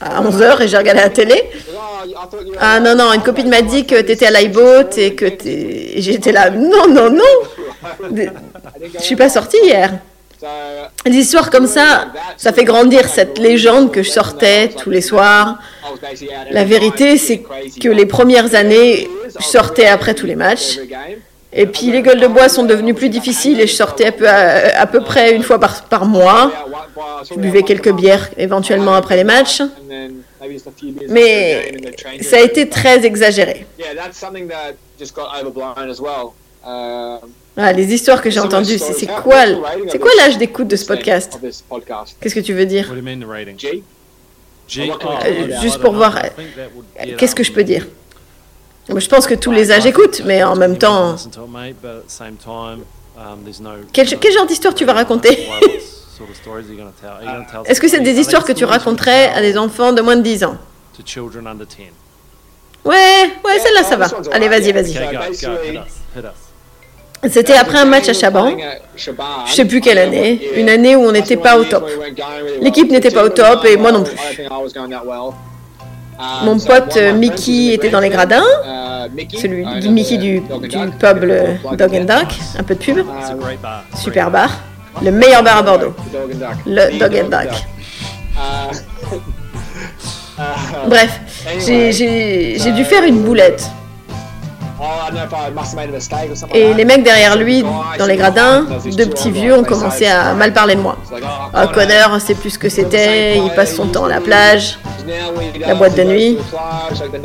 [0.00, 1.50] à 11h et j'ai regardé la télé.
[2.60, 5.26] Ah non, non, une copine m'a dit que tu étais à l'iBoat et que
[5.96, 6.50] j'étais là.
[6.50, 7.22] Non, non, non
[8.94, 9.92] Je suis pas sortie hier.
[11.04, 15.58] Des histoires comme ça, ça fait grandir cette légende que je sortais tous les soirs.
[16.50, 17.42] La vérité, c'est
[17.80, 20.78] que les premières années, je sortais après tous les matchs.
[21.58, 24.28] Et puis les gueules de bois sont devenues plus difficiles et je sortais à peu,
[24.28, 26.52] à, peu près une fois par, par mois.
[27.28, 29.62] Je buvais quelques bières éventuellement après les matchs.
[31.08, 31.72] Mais
[32.20, 33.66] ça a été très exagéré.
[37.72, 39.44] les histoires que j'ai entendues, c'est quoi,
[39.88, 41.40] c'est quoi l'âge d'écoute de ce podcast
[42.20, 42.92] Qu'est-ce que tu veux dire
[44.76, 46.20] euh, Juste pour voir,
[47.16, 47.86] qu'est-ce que je peux dire?
[48.88, 51.16] Je pense que tous les âges écoutent, mais en même temps.
[53.92, 55.48] Quel, genre d'histoire tu vas raconter?
[57.66, 60.44] Est-ce que c'est des histoires que tu raconterais à des enfants de moins de 10
[60.44, 60.56] ans?
[62.84, 62.94] Ouais,
[63.44, 64.06] ouais, celle-là, ça va.
[64.32, 64.96] Allez, vas-y, vas-y.
[67.28, 68.56] C'était après un match à Chaban,
[68.96, 71.88] je sais plus quelle année, une année où on n'était pas au top.
[72.60, 74.16] L'équipe n'était pas au top et moi non plus.
[76.44, 78.44] Mon pote euh, Mickey était dans les gradins,
[79.40, 81.24] celui du Mickey du, du pub
[81.76, 83.06] Dog and Duck, un peu de pub.
[83.94, 84.50] Super bar.
[85.02, 85.94] Le meilleur bar à Bordeaux.
[86.66, 87.50] Le Dog and Duck.
[90.88, 91.20] Bref,
[91.58, 93.70] j'ai dû faire une boulette.
[96.52, 97.64] Et les mecs derrière lui,
[97.98, 100.98] dans les gradins, deux petits vieux ont commencé à mal parler de moi.
[101.12, 104.78] Oh, Connor, c'est plus ce que c'était, il passe son temps à la plage,
[105.60, 106.38] la boîte de nuit,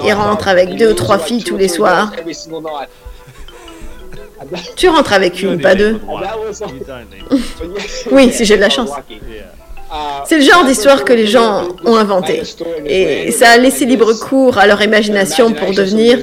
[0.03, 2.11] il rentre avec deux ou trois filles tous les soirs.
[4.75, 5.99] Tu rentres avec une, pas deux.
[8.11, 8.89] oui, si j'ai de la chance.
[10.25, 12.43] C'est le genre d'histoire que les gens ont inventé.
[12.85, 16.19] Et ça a laissé libre cours à leur imagination pour devenir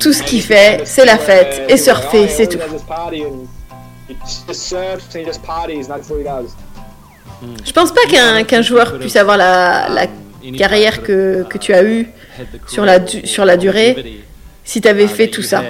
[0.00, 2.58] tout ce qu'il fait, c'est la fête et surfer, c'est tout.
[7.64, 8.06] Je pense pas
[8.44, 10.06] qu'un joueur puisse avoir la,
[10.56, 12.08] carrière que, tu as eue
[12.66, 14.22] sur la, sur la durée
[14.64, 15.62] si tu avais fait tout ça.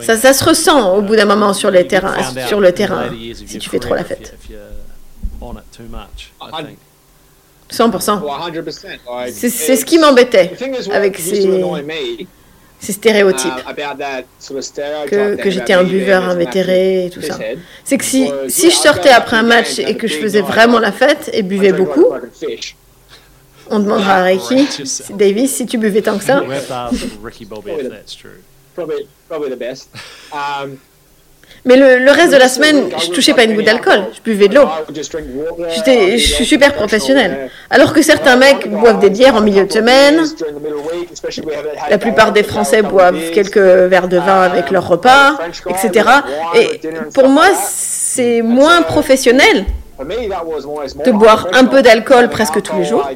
[0.00, 0.16] ça.
[0.16, 2.16] Ça se ressent au bout d'un moment sur, les terrains,
[2.48, 3.10] sur le terrain
[3.46, 4.36] si tu fais trop la fête.
[7.70, 9.30] 100%.
[9.32, 10.52] C'est ce qui m'embêtait
[10.92, 11.46] avec ces,
[12.78, 13.52] ces stéréotypes.
[15.06, 17.38] Que, que j'étais un buveur invétéré et tout ça.
[17.84, 20.92] C'est que si, si je sortais après un match et que je faisais vraiment la
[20.92, 22.06] fête et buvais beaucoup,
[23.70, 24.68] on demandera à Ricky,
[25.10, 26.42] Davis, si tu buvais tant que ça.
[31.66, 34.54] Mais le, reste de la semaine, je touchais pas une goutte d'alcool, je buvais de
[34.54, 34.68] l'eau.
[35.74, 37.50] je suis super professionnel.
[37.70, 40.24] Alors que certains mecs boivent des bières en milieu de semaine.
[41.90, 46.08] La plupart des Français boivent quelques verres de vin avec leur repas, etc.
[46.54, 46.80] Et
[47.12, 49.64] pour moi, c'est moins professionnel
[51.04, 53.08] de boire un peu d'alcool presque tous les jours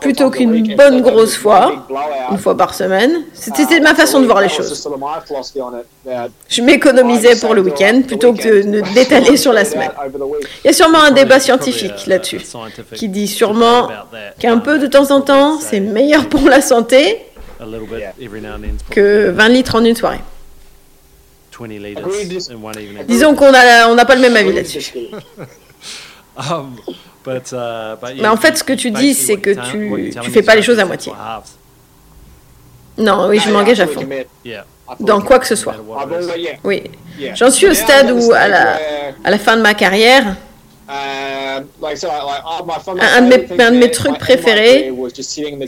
[0.00, 1.86] plutôt qu'une bonne grosse fois,
[2.30, 3.24] une fois par semaine.
[3.32, 4.88] C'était ma façon de voir les choses.
[6.48, 9.90] Je m'économisais pour le week-end plutôt que de d'étaler sur la semaine.
[10.64, 12.40] Il y a sûrement un débat scientifique là-dessus
[12.94, 13.88] qui dit sûrement
[14.38, 17.18] qu'un peu de temps en temps, c'est meilleur pour la santé
[18.90, 20.20] que 20 litres en une soirée.
[23.06, 24.92] Disons qu'on n'a pas le même avis là-dessus.
[27.24, 29.78] Uh, Mais en fait, ce que tu dis, c'est que tu
[30.16, 31.12] ne fais pas les choses à moitié.
[32.98, 34.06] Non, oui, je m'engage à fond.
[35.00, 35.76] Dans quoi que ce soit.
[36.64, 36.82] Oui.
[37.34, 38.78] J'en suis au stade où, à la,
[39.24, 40.36] à la fin de ma carrière,
[40.88, 41.62] un
[43.22, 44.92] de, mes, un de mes trucs préférés,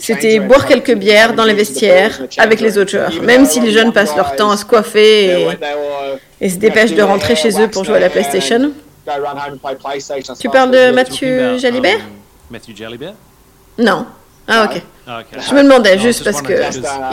[0.00, 3.22] c'était boire quelques bières dans les vestiaires avec les autres joueurs.
[3.22, 5.48] Même si les jeunes passent leur temps à se coiffer et,
[6.40, 8.72] et se dépêchent de rentrer chez eux pour jouer à la PlayStation.
[10.40, 11.98] Tu parles de Mathieu Jalibert?
[11.98, 12.02] um,
[12.50, 13.14] Mathieu Jalibert?
[13.78, 14.06] Non.
[14.46, 14.82] Ah ok.
[15.06, 16.52] Ah, Je me demandais juste parce que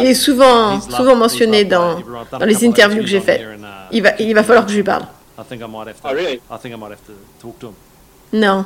[0.02, 2.00] il est souvent, souvent mentionné dans,
[2.32, 3.42] dans les interviews que j'ai faites.
[3.42, 3.58] Uh,
[3.92, 5.04] il va, il va falloir que je lui parle.
[8.34, 8.66] Non.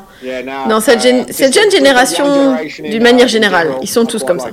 [0.67, 1.01] Non, cette,
[1.33, 4.49] cette jeune génération, d'une manière générale, ils sont tous comme ça.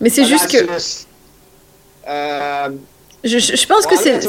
[0.00, 0.58] Mais c'est juste que
[3.24, 4.20] je, pense que c'est.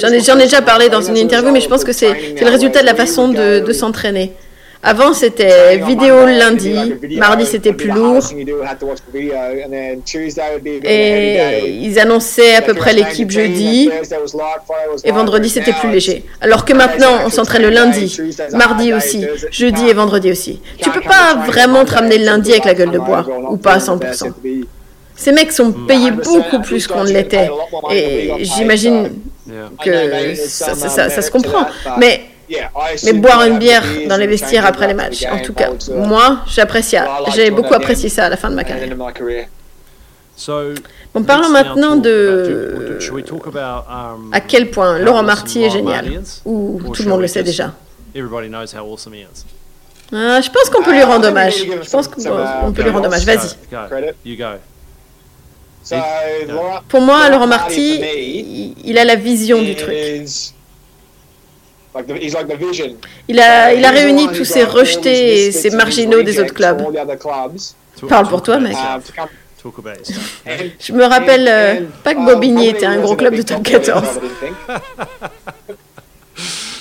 [0.00, 2.80] J'en ai, ai, déjà parlé dans une interview, mais je pense que c'est le résultat
[2.80, 4.32] de la façon de, de s'entraîner.
[4.84, 6.74] Avant, c'était vidéo le lundi,
[7.16, 8.24] mardi, c'était plus lourd.
[10.82, 13.88] Et ils annonçaient à peu près l'équipe jeudi,
[15.04, 16.24] et vendredi, c'était plus léger.
[16.40, 18.18] Alors que maintenant, on s'entraîne le lundi,
[18.52, 20.60] mardi aussi, jeudi et vendredi aussi.
[20.78, 23.74] Tu peux pas vraiment te ramener le lundi avec la gueule de bois, ou pas
[23.74, 24.32] à 100%.
[25.16, 27.50] Ces mecs sont payés beaucoup plus qu'on ne l'était.
[27.90, 29.10] Et j'imagine
[29.84, 30.74] que ça,
[31.22, 31.66] se comprend.
[31.98, 32.22] Mais,
[33.04, 36.96] mais boire une bière dans les vestiaires après les matchs, en tout cas, moi, j'apprécie.
[37.34, 38.96] J'ai beaucoup apprécié ça à la fin de ma carrière.
[41.14, 42.98] Bon, parlons maintenant de
[44.32, 47.74] à quel point Laurent Marty est génial, ou tout le monde le sait déjà.
[50.14, 51.64] Ah, je pense qu'on peut lui rendre hommage.
[51.82, 53.24] Je pense qu'on peut lui rendre hommage.
[53.24, 53.56] Vas-y.
[56.88, 58.00] Pour moi, Laurent Marty,
[58.84, 59.94] il a la vision du truc.
[63.28, 66.82] Il a, il a réuni tous ces rejetés et ces marginaux des autres clubs.
[68.08, 68.74] Parle pour toi, mec.
[70.80, 74.04] Je me rappelle euh, pas que Bobigny était un gros club de top 14.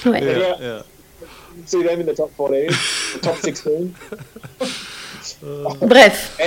[0.05, 0.21] ouais.
[5.81, 6.37] Bref,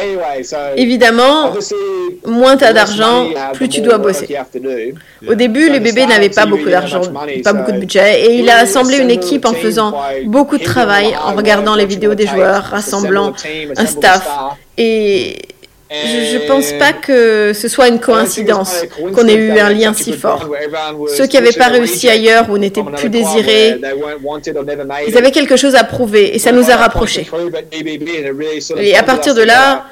[0.77, 1.53] évidemment,
[2.27, 4.29] moins tu as d'argent, plus tu dois bosser.
[5.27, 7.03] Au début, le bébé n'avait pas beaucoup d'argent,
[7.43, 9.95] pas beaucoup de budget, et il a assemblé une équipe en faisant
[10.27, 13.33] beaucoup de travail, en regardant les vidéos des joueurs, rassemblant
[13.77, 14.29] un staff.
[14.77, 15.39] Et
[16.03, 20.13] je ne pense pas que ce soit une coïncidence qu'on ait eu un lien si
[20.13, 20.51] fort.
[21.17, 23.81] Ceux qui n'avaient pas réussi ailleurs ou n'étaient plus désirés,
[25.07, 27.27] ils avaient quelque chose à prouver et ça nous a rapprochés.
[28.77, 29.87] Et à partir de là,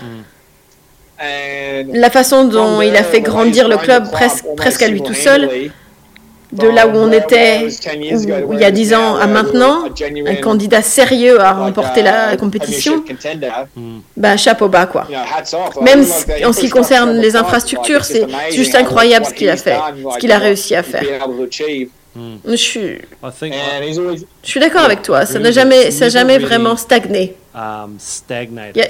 [1.20, 5.70] la façon dont il a fait grandir le club presque, presque à lui tout seul,
[6.52, 7.66] de là où on était
[8.46, 9.84] où, il y a dix ans à maintenant,
[10.26, 13.02] un candidat sérieux à remporter la compétition,
[14.16, 15.06] ben, chapeau bas quoi.
[15.80, 16.04] Même
[16.44, 19.78] en ce qui concerne les infrastructures, c'est juste incroyable ce qu'il a fait,
[20.12, 21.04] ce qu'il a réussi à faire.
[22.14, 22.36] Hmm.
[22.46, 25.24] Je suis, je suis d'accord avec toi.
[25.24, 27.36] Ça n'a jamais, ça jamais vraiment stagné.
[27.54, 27.98] Um,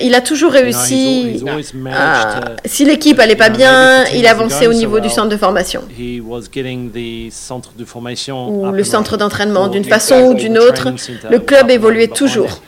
[0.01, 1.43] il a toujours réussi.
[2.65, 5.83] si l'équipe allait pas bien, il avançait au niveau du centre de formation
[8.49, 9.67] ou le centre d'entraînement.
[9.67, 10.93] D'une façon ou d'une autre,
[11.29, 12.61] le club évoluait toujours.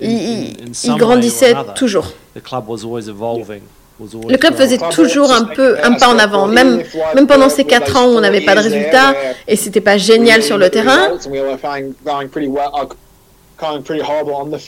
[0.00, 2.12] il grandissait toujours.
[4.28, 6.82] Le club faisait toujours un peu un pas en avant, même,
[7.14, 9.14] même pendant ces quatre ans où on n'avait pas de résultats
[9.46, 11.10] et c'était pas génial sur le terrain.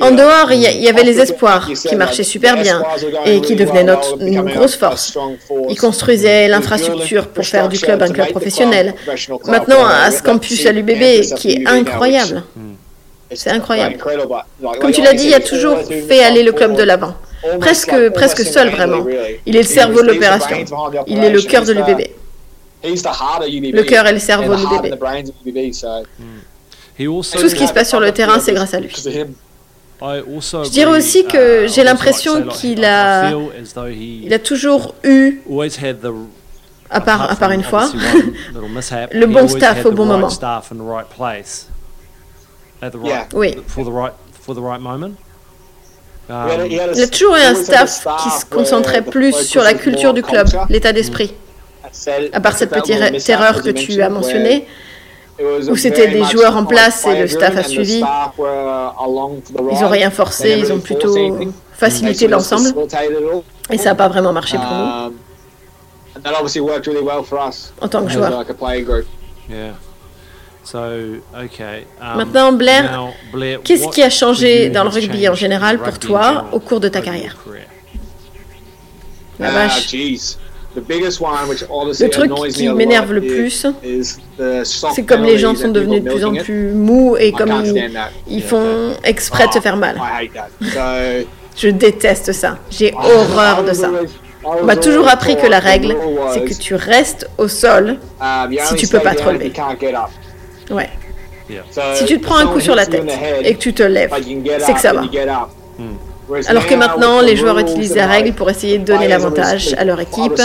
[0.01, 2.83] En dehors, il y, avait les espoirs qui marchaient super bien
[3.27, 5.17] et qui devenaient notre, une grosse force.
[5.69, 8.95] Ils construisaient l'infrastructure pour faire du club un club professionnel.
[9.47, 12.43] Maintenant, à ce campus à l'UBB, qui est incroyable.
[13.33, 13.97] C'est incroyable.
[14.81, 17.15] Comme tu l'as dit, il a toujours fait aller le club de l'avant
[17.61, 19.07] presque, presque seul vraiment.
[19.47, 20.57] Il est le cerveau de l'opération.
[21.07, 22.01] Il est le cœur de l'UBB.
[22.85, 24.95] Le cœur et le cerveau de l'UBB.
[27.41, 28.91] Tout ce qui se passe sur le terrain, c'est grâce à lui.
[30.65, 33.31] Je dirais aussi que j'ai l'impression qu'il a,
[34.25, 35.41] il a toujours eu,
[36.91, 37.91] à part, à part une fois,
[39.13, 40.29] le bon staff au bon moment.
[43.35, 43.57] Oui.
[46.95, 50.47] Il a toujours eu un staff qui se concentrait plus sur la culture du club,
[50.69, 51.35] l'état d'esprit.
[52.33, 54.67] À part cette petite erreur que tu as mentionnée,
[55.41, 58.03] où c'était des joueurs en place et le staff a suivi.
[58.39, 61.17] Ils n'ont rien forcé, ils ont plutôt
[61.73, 62.73] facilité l'ensemble.
[63.71, 65.13] Et ça n'a pas vraiment marché pour nous.
[67.81, 68.45] En tant que joueur.
[70.73, 71.21] Um,
[72.17, 73.11] Maintenant, Blair,
[73.65, 77.03] qu'est-ce qui a changé dans le rugby en général pour toi au cours de ta
[77.03, 77.37] carrière
[79.39, 79.95] La ah, vache.
[80.77, 83.67] Le truc qui m'énerve le plus,
[84.65, 87.53] c'est comme les gens sont devenus de plus en plus mous et comme
[88.27, 90.01] ils, font exprès de se faire mal.
[91.57, 92.59] Je déteste ça.
[92.71, 93.91] J'ai horreur de ça.
[94.45, 95.97] On m'a toujours appris que la règle,
[96.33, 99.53] c'est que tu restes au sol um, si tu peux pas te relever.
[100.71, 100.91] Ouais.
[101.95, 103.11] Si tu te prends un coup sur la tête
[103.43, 104.13] et que tu te lèves,
[104.59, 105.03] c'est que ça va.
[106.47, 110.01] Alors que maintenant, les joueurs utilisent la règle pour essayer de donner l'avantage à leur
[110.01, 110.41] équipe.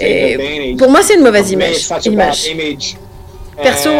[0.00, 1.88] Et pour moi, c'est une mauvaise image.
[2.04, 2.96] image.
[3.62, 3.90] Perso,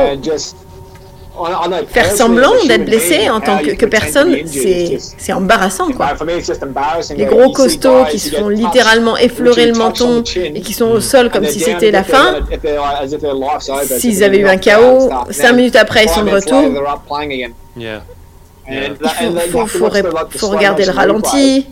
[1.91, 6.09] Faire semblant d'être blessé en tant que, personne, c'est embarrassant, quoi.
[7.17, 11.31] Les gros costauds qui se font littéralement effleurer le menton et qui sont au sol
[11.31, 12.37] comme si c'était la fin,
[13.85, 16.65] s'ils avaient eu un chaos, cinq minutes après, ils sont de retour.
[18.71, 18.97] Il
[19.51, 21.67] faut, faut regarder le ralenti.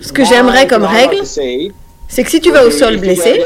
[0.00, 3.42] Ce que j'aimerais comme règle, c'est que si tu vas au sol blessé,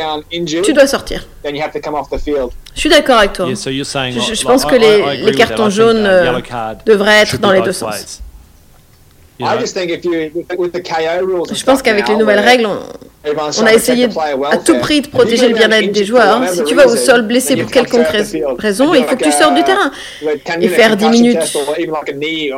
[0.62, 1.26] tu dois sortir.
[1.44, 3.46] Je suis d'accord avec toi.
[3.48, 6.40] Je, pense que les, les cartons jaunes euh,
[6.84, 8.22] devraient être dans les deux sens.
[9.38, 9.44] Je
[11.64, 12.80] pense qu'avec les nouvelles règles, on,
[13.66, 14.08] a essayé
[14.50, 16.48] à tout prix de protéger le bien-être des joueurs.
[16.48, 18.06] Si tu vas au sol blessé pour quelconque
[18.58, 19.90] raison, il faut que tu sortes du terrain.
[20.60, 21.52] Et faire 10 minutes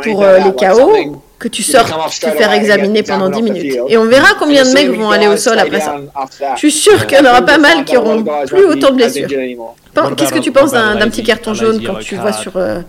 [0.02, 3.78] pour les KO, que tu sortes te faire examiner pendant 10 minutes.
[3.88, 5.96] Et on verra combien de mecs vont aller au sol après ça.
[6.54, 9.28] Je suis sûr qu'il y en aura pas mal qui auront plus autant de blessures.
[10.16, 12.56] Qu'est-ce que tu penses d'un petit carton jaune quand tu vois sur...
[12.56, 12.80] Euh,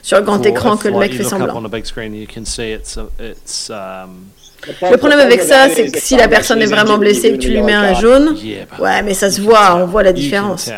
[0.00, 1.60] sur un grand écran que le mec fait semblant?
[4.66, 7.50] Le problème avec ça, c'est que si la personne est vraiment blessée et que tu
[7.50, 8.36] lui mets un jaune,
[8.78, 10.70] ouais, mais ça se voit, on voit la différence.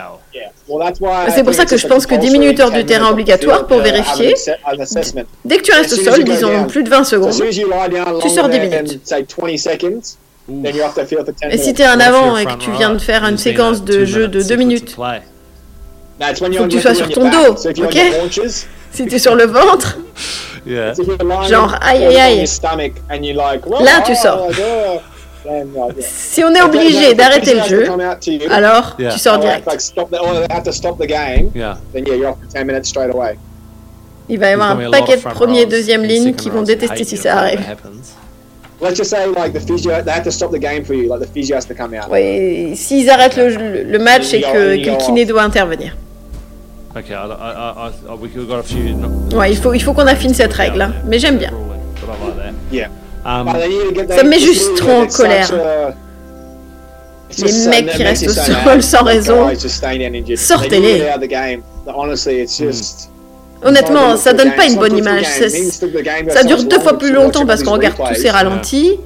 [1.35, 4.35] C'est pour ça que je pense que 10 minutes hors du terrain obligatoire pour vérifier.
[5.45, 7.33] Dès que tu restes au sol, disons plus de 20 secondes,
[8.23, 9.01] tu sors 10 minutes.
[11.51, 14.05] Et si tu es en avant et que tu viens de faire une séquence de
[14.05, 14.97] jeu de 2 minutes,
[16.21, 17.99] il faut que tu sois sur ton dos, ok
[18.93, 19.99] si tu es sur le ventre,
[21.49, 22.47] genre aïe aïe aïe,
[23.85, 24.49] là tu sors.
[26.01, 27.85] Si on est obligé d'arrêter le jeu,
[28.51, 29.65] alors tu sors direct.
[34.29, 37.17] Il va y avoir un paquet de première et deuxième ligne qui vont détester si
[37.17, 37.61] ça arrive.
[42.11, 45.97] Oui, s'ils arrêtent le, le match et que, que le kiné doit intervenir.
[49.33, 50.93] Ouais, il faut, il faut qu'on affine cette règle, hein.
[51.07, 51.53] mais j'aime bien.
[53.25, 53.47] Um,
[54.09, 55.51] ça me met juste trop en colère.
[57.39, 59.49] Les mecs qui restent au sol sans raison,
[60.37, 61.05] sortez-les.
[63.63, 65.27] Honnêtement, ça donne pas une bonne image.
[66.29, 68.99] Ça dure deux fois plus longtemps parce qu'on regarde tous ces ralentis.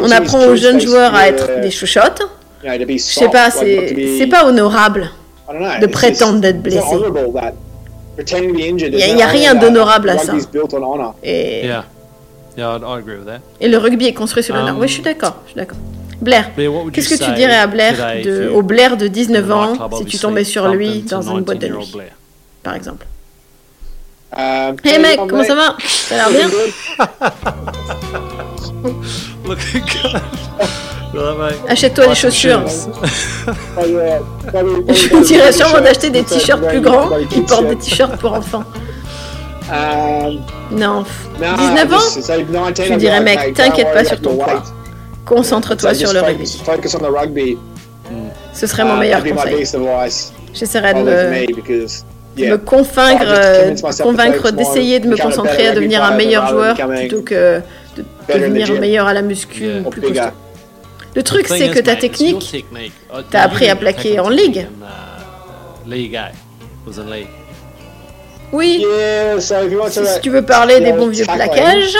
[0.00, 2.22] On apprend aux jeunes joueurs à être des chouchottes.
[2.64, 5.10] Je sais pas, c'est pas honorable
[5.80, 6.96] de prétendre d'être blessé.
[8.18, 10.34] Il n'y a, rien d'honorable à ça.
[11.22, 11.70] Et...
[13.60, 14.76] Et le rugby est construit sur l'honneur.
[14.78, 15.36] oui, je suis d'accord.
[15.46, 15.78] Je suis d'accord.
[16.20, 16.50] Blair,
[16.92, 17.94] qu'est-ce que tu dirais à Blair
[18.24, 21.68] de, au Blair de 19 ans si tu tombais sur lui dans une boîte de
[21.68, 21.94] nuit,
[22.62, 23.06] par exemple?
[24.36, 25.76] Hé hey mec, comment ça va?
[25.86, 26.50] Ça a l'air bien?
[31.68, 32.64] Achète-toi des chaussures.
[33.76, 38.64] Je dirais sûrement d'acheter des t-shirts plus grands qui portent des t-shirts pour enfants.
[40.70, 41.04] Non.
[41.40, 41.98] 19 ans
[42.76, 44.62] Je dirais mec, t'inquiète pas sur ton poids.
[45.24, 47.58] Concentre-toi sur le rugby.
[48.52, 49.66] Ce serait mon meilleur conseil.
[50.54, 51.00] J'essaierai de
[52.38, 57.60] me, convaincre, convaincre d'essayer de me concentrer à devenir un meilleur joueur plutôt que
[57.96, 60.30] de devenir meilleur à la muscu plus costaud.
[61.14, 62.64] Le truc, c'est que ta technique,
[63.30, 64.66] t'as appris à plaquer en ligue.
[68.52, 68.84] Oui,
[69.38, 71.96] si tu veux parler des bons vieux plaquages.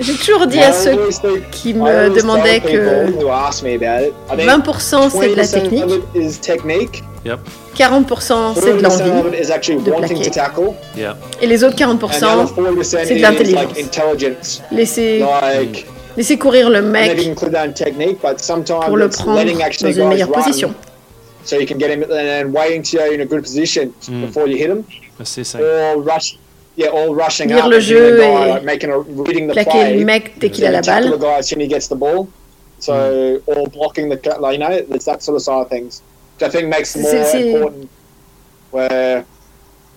[0.00, 1.08] J'ai toujours dit à ceux
[1.52, 3.12] qui me demandaient que
[4.36, 6.02] 20% c'est de la technique,
[7.24, 10.30] 40% c'est de l'envie de plaquer.
[11.40, 14.62] Et les autres 40% c'est de l'intelligence.
[14.70, 15.24] Laissez,
[16.16, 17.48] laissez courir le mec pour
[18.96, 20.74] le prendre dans une meilleure position.
[21.44, 24.56] So you can get him and waiting to you in a good position before you
[24.56, 24.82] hit him.
[25.60, 26.38] Or rush,
[26.74, 29.70] yeah, all rushing Lire up le jeu guy, et like making a, reading the plaquer
[29.70, 29.98] play.
[29.98, 31.10] le mec dès qu'il a la balle.
[31.10, 32.28] the guy as soon as he gets the ball.
[32.80, 36.02] So, or blocking the, like, you know, it's that sort of side of things.
[36.38, 37.88] Which I think makes it more C'est- c'est- important.
[38.72, 39.24] Where,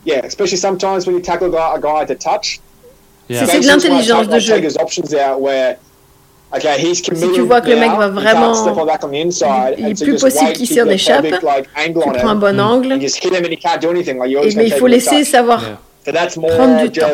[0.06, 2.60] yeah, especially sometimes when you tackle a guy, a guy to touch.
[3.28, 3.46] Yeah.
[3.46, 4.54] C'est- c'est de l'intelligence de jeu.
[4.54, 5.78] take his options out where,
[6.56, 8.86] okay, he's committed tu vois que le mec now, va he can't vraiment- step on
[8.86, 11.24] back on the inside, il est plus just possible qu'il s'en échappe.
[11.24, 13.58] perfect, like, angle Tu on prends un bon angle, and just hit him and he
[13.58, 14.18] can't do anything.
[14.20, 15.62] Like, you always et- mais il faut take the laisser savoir.
[15.62, 15.78] Yeah.
[16.06, 17.08] So that's more prendre du temps.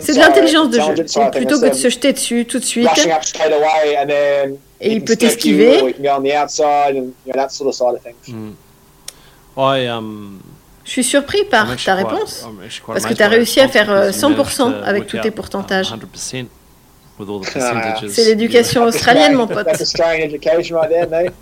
[0.00, 0.94] C'est de l'intelligence de jeu.
[1.30, 2.88] plutôt que de se jeter dessus tout de suite.
[4.80, 5.94] Et il peut t'esquiver.
[9.56, 10.40] I, um,
[10.84, 12.44] Je suis surpris par I'm actually ta réponse.
[12.44, 14.56] Quite Parce que tu as by réussi à response faire euh, because you managed 100%
[14.80, 15.92] to avec tous out tes pourcentages.
[15.92, 16.46] 100%
[17.18, 18.10] with all the Ah, percentages.
[18.10, 19.64] C'est l'éducation australienne, mon pote.
[19.64, 21.32] That's Australian education right there, mate.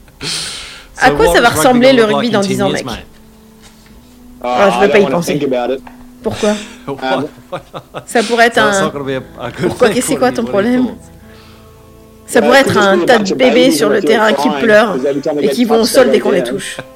[0.98, 2.84] À quoi ça va ressembler le rugby dans in 10 10 ans, mec?
[2.86, 5.40] Oh, Ah, je veux I pas y penser.
[6.23, 6.55] Pourquoi
[6.87, 7.25] What?
[8.07, 8.91] Ça pourrait être un.
[9.68, 10.89] Pourquoi c'est quoi are ton problème?
[12.27, 14.97] Ça pourrait it could être un tas de bébés sur le terrain qui pleurent
[15.41, 16.55] et qui vont au sol dès qu'on les down.
[16.55, 16.79] touche.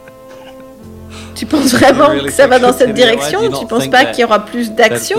[1.35, 4.43] Tu penses vraiment que ça va dans cette direction Tu penses pas qu'il y aura
[4.47, 5.19] plus That d'action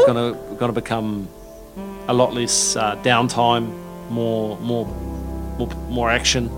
[2.08, 3.68] a lot less uh, downtime,
[4.10, 4.88] more, more,
[5.58, 6.50] more, more action.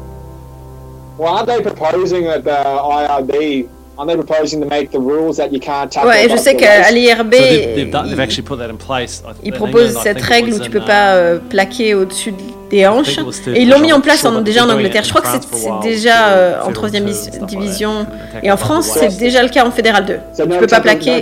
[1.18, 3.68] Well, aren't they proposing at the IRB?
[4.00, 6.08] Aren't they proposing to make the rules that you can't tackle?
[6.10, 8.78] Ouais, je sais qu'à l'IRB, So they've, they've, done, they've ils actually put that in
[8.78, 9.22] place.
[9.28, 11.38] I- ils in proposent cette think it règle où tu in, peux pas um, euh,
[11.50, 12.34] plaquer au-dessus
[12.70, 13.18] des hanches.
[13.54, 15.04] Et ils l'ont mis en place en- déjà en Angleterre.
[15.04, 17.06] Je in crois que c'est déjà euh, en troisième
[17.42, 18.06] division.
[18.42, 20.14] Et en France, c'est déjà le cas en Fédéral 2.
[20.38, 21.22] So Tu no peux pas plaquer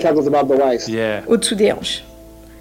[1.27, 2.03] au-dessous des hanches.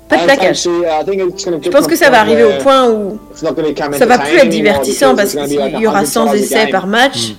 [0.08, 0.62] Pas de I plaquage.
[0.62, 4.06] think, uh, Je pense to que ça va point arriver au where point où ça
[4.06, 6.86] va plus être divertissant because parce qu'il y aura 100 100 tries a essais par
[6.86, 7.34] match.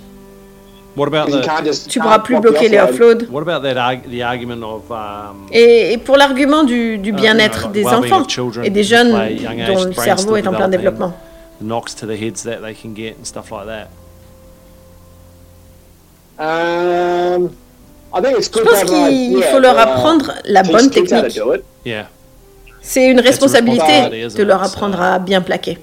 [1.88, 3.24] Tu pourras plus bloquer les offload.
[3.24, 3.32] offloads.
[3.32, 7.16] what about that arg- the argument of um, Et, et pour l'argument du, du Uh,
[7.16, 8.26] bien-être you know, des enfants
[8.64, 11.14] et des jeunes dont le cerveau est en plein développement.
[11.60, 13.88] the knocks to the heads that they can get and stuff like that?
[16.40, 17.50] Um,
[18.14, 20.90] I think it's Je good pense qu'il yeah, faut leur uh, apprendre la teach bonne
[20.90, 21.36] kids how to technique.
[21.44, 21.64] do it.
[21.86, 22.08] Yeah,
[22.82, 25.78] C'est une responsabilité de leur apprendre à bien plaquer.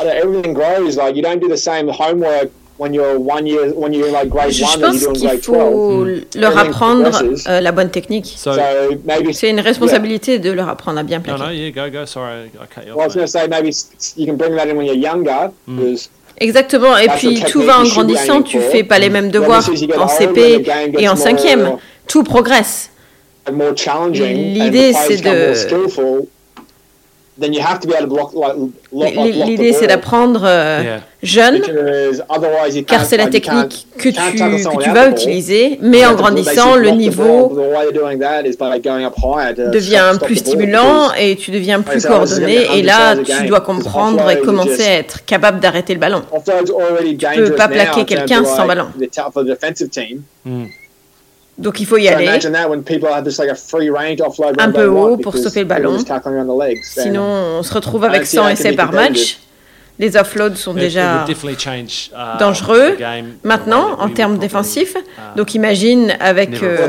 [0.00, 0.96] I don't, everything grows.
[0.96, 4.28] Like you don't do the same homework when you're one year when you're in like
[4.30, 5.72] grade Je one pense as you do in qu'il grade twelve.
[5.72, 7.10] faut leur apprendre
[7.48, 8.26] euh, la bonne technique.
[8.36, 8.60] So, So
[9.04, 11.56] maybe C'est une responsabilité de leur apprendre à bien no, no, plaquer.
[11.56, 12.06] yeah, go, go.
[12.06, 13.14] Sorry, I cut you Well, I was off.
[13.14, 13.26] going mate.
[13.26, 13.70] to say maybe
[14.16, 16.08] you can bring that in when you're younger because
[16.40, 16.96] Exactement.
[16.96, 18.42] Et puis tout va en grandissant.
[18.42, 20.64] Tu fais pas les mêmes devoirs as soon as you get en older, CP
[20.98, 21.76] et en cinquième.
[22.08, 22.88] Tout progresse.
[23.48, 25.52] L'idée, and c'est de-.
[29.46, 31.60] L'idée, c'est d'apprendre euh, jeune,
[32.84, 34.14] car c'est la technique que tu,
[34.78, 37.48] que tu vas utiliser, mais en grandissant, le niveau
[39.72, 44.82] devient plus stimulant et tu deviens plus coordonné, et là, tu dois comprendre et commencer
[44.84, 46.22] à être capable d'arrêter le ballon.
[47.34, 48.86] Tu ne peux pas plaquer quelqu'un sans ballon.
[51.62, 52.28] Donc il faut y aller
[54.58, 55.98] un peu haut pour stopper le ballon.
[56.82, 59.38] Sinon, on se retrouve avec 100 essais par match.
[59.98, 62.96] Les offloads sont déjà uh, dangereux
[63.44, 64.96] maintenant en termes défensifs.
[64.96, 66.88] Uh, Donc imagine avec euh,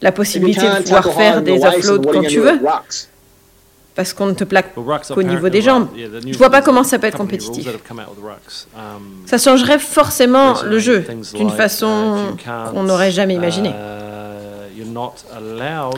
[0.00, 2.58] la possibilité de pouvoir faire des offloads quand tu veux
[3.94, 5.88] parce qu'on ne te plaque qu'au niveau des jambes.
[6.26, 7.66] Je vois pas comment ça peut être compétitif.
[7.66, 12.36] Um, ça changerait forcément le jeu d'une façon
[12.72, 13.70] qu'on n'aurait jamais imaginée.
[13.70, 14.00] Uh,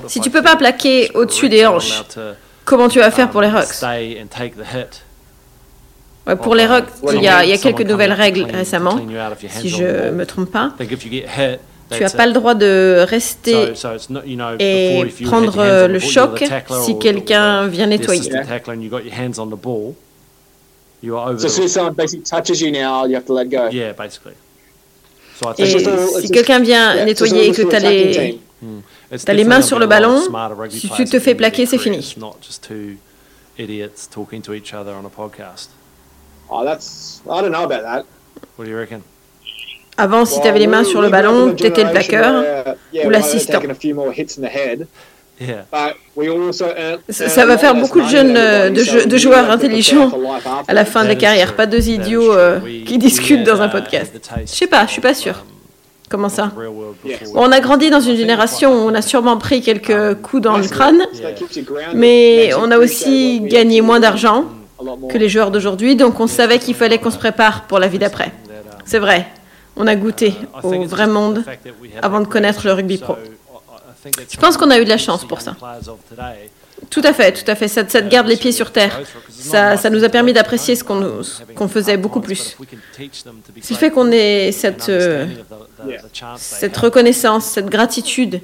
[0.09, 2.03] si tu peux pas plaquer au-dessus des hanches,
[2.65, 3.85] comment tu vas faire pour les um, rocks
[6.43, 8.99] Pour les rocks, il y, a, il y a quelques nouvelles règles récemment,
[9.49, 10.73] si je ne me trompe pas.
[11.97, 13.73] Tu n'as pas le droit de rester
[14.59, 16.45] et prendre le choc
[16.85, 18.31] si quelqu'un vient nettoyer.
[21.05, 23.69] So someone basically touches you now, you have to let go.
[23.71, 24.35] Yeah, basically.
[25.59, 28.39] Et si quelqu'un vient nettoyer et que tu as les,
[29.27, 30.23] as les mains sur le ballon,
[30.71, 32.17] si tu te fais plaquer, c'est fini.
[36.49, 38.05] Oh, that's I don't know about that.
[38.57, 39.03] What do you reckon?
[39.97, 42.45] Avant, si tu avais les mains sur le ballon, tu étais le plaqueur
[43.05, 43.61] ou l'assistant.
[47.09, 50.11] Ça, va faire beaucoup de jeunes euh, de, joueurs intelligents
[50.69, 54.31] à la fin de la carrière, pas deux idiots euh, qui discutent dans un podcast.
[54.41, 55.45] Je sais pas, je suis pas sûr.
[56.09, 56.53] Comment ça
[57.35, 60.69] On a grandi dans une génération où on a sûrement pris quelques coups dans le
[60.69, 61.01] crâne,
[61.95, 64.45] mais on a aussi gagné moins d'argent
[65.09, 67.99] que les joueurs d'aujourd'hui, donc on savait qu'il fallait qu'on se prépare pour la vie
[67.99, 68.33] d'après.
[68.85, 69.27] C'est vrai.
[69.77, 71.45] On a goûté au vrai monde
[72.01, 73.17] avant de connaître le rugby pro.
[74.31, 75.57] Je pense qu'on a eu de la chance pour ça.
[76.91, 77.69] Tout à fait, tout à fait.
[77.69, 79.01] Ça, te garde les pieds sur terre.
[79.31, 82.57] Ça, ça nous a permis d'apprécier ce qu'on faisait beaucoup plus.
[83.61, 85.27] Ce qui fait qu'on ait cette, euh,
[86.37, 88.41] cette reconnaissance, cette gratitude.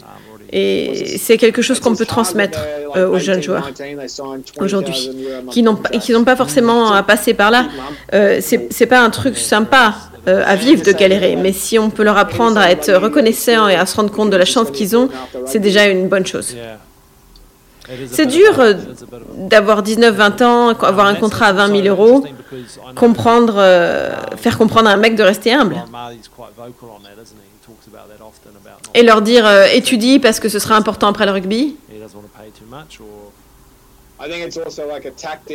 [0.50, 2.58] Et c'est quelque chose qu'on peut transmettre
[2.96, 3.70] euh, aux jeunes joueurs
[4.58, 5.10] aujourd'hui,
[5.50, 7.66] qui n'ont pas forcément à passer par là.
[8.14, 9.94] Euh, c'est pas un truc sympa
[10.28, 11.36] euh, à vivre de galérer.
[11.36, 14.36] Mais si on peut leur apprendre à être reconnaissants et à se rendre compte de
[14.36, 15.08] la chance qu'ils ont,
[15.46, 16.54] c'est déjà une bonne chose.
[18.10, 18.74] C'est dur euh,
[19.36, 22.24] d'avoir 19-20 ans, avoir un contrat à 20 000 euros,
[22.94, 25.82] comprendre, euh, faire comprendre à un mec de rester humble.
[28.94, 31.76] Et leur dire étudie parce que ce sera important après le rugby.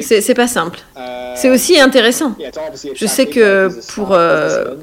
[0.01, 0.80] C'est pas simple.
[0.95, 0.99] Uh,
[1.36, 2.36] c'est aussi intéressant.
[2.95, 4.76] Je sais que pour, euh,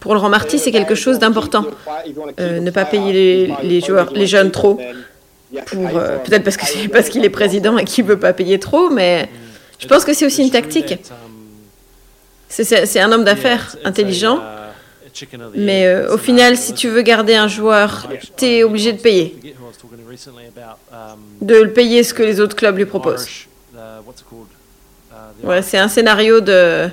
[0.00, 1.64] pour Laurent Marty, c'est quelque chose d'important.
[2.40, 4.78] Euh, ne pas payer les, les, joueurs, les jeunes trop.
[5.54, 9.28] Euh, peut-être parce que parce qu'il est président et qu'il veut pas payer trop, mais
[9.78, 10.98] je pense que c'est aussi une tactique.
[12.48, 14.40] C'est un homme d'affaires intelligent.
[15.54, 19.54] Mais au final, si tu veux garder un joueur, tu es obligé de payer.
[21.40, 23.28] De le payer ce que les autres clubs lui proposent.
[25.42, 26.88] Ouais, c'est un scénario de.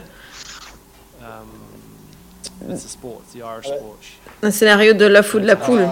[4.44, 5.88] Un scénario de l'œuf ou de la poule.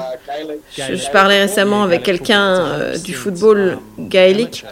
[0.76, 4.66] Je, parlais récemment avec quelqu'un euh, du football gaélique.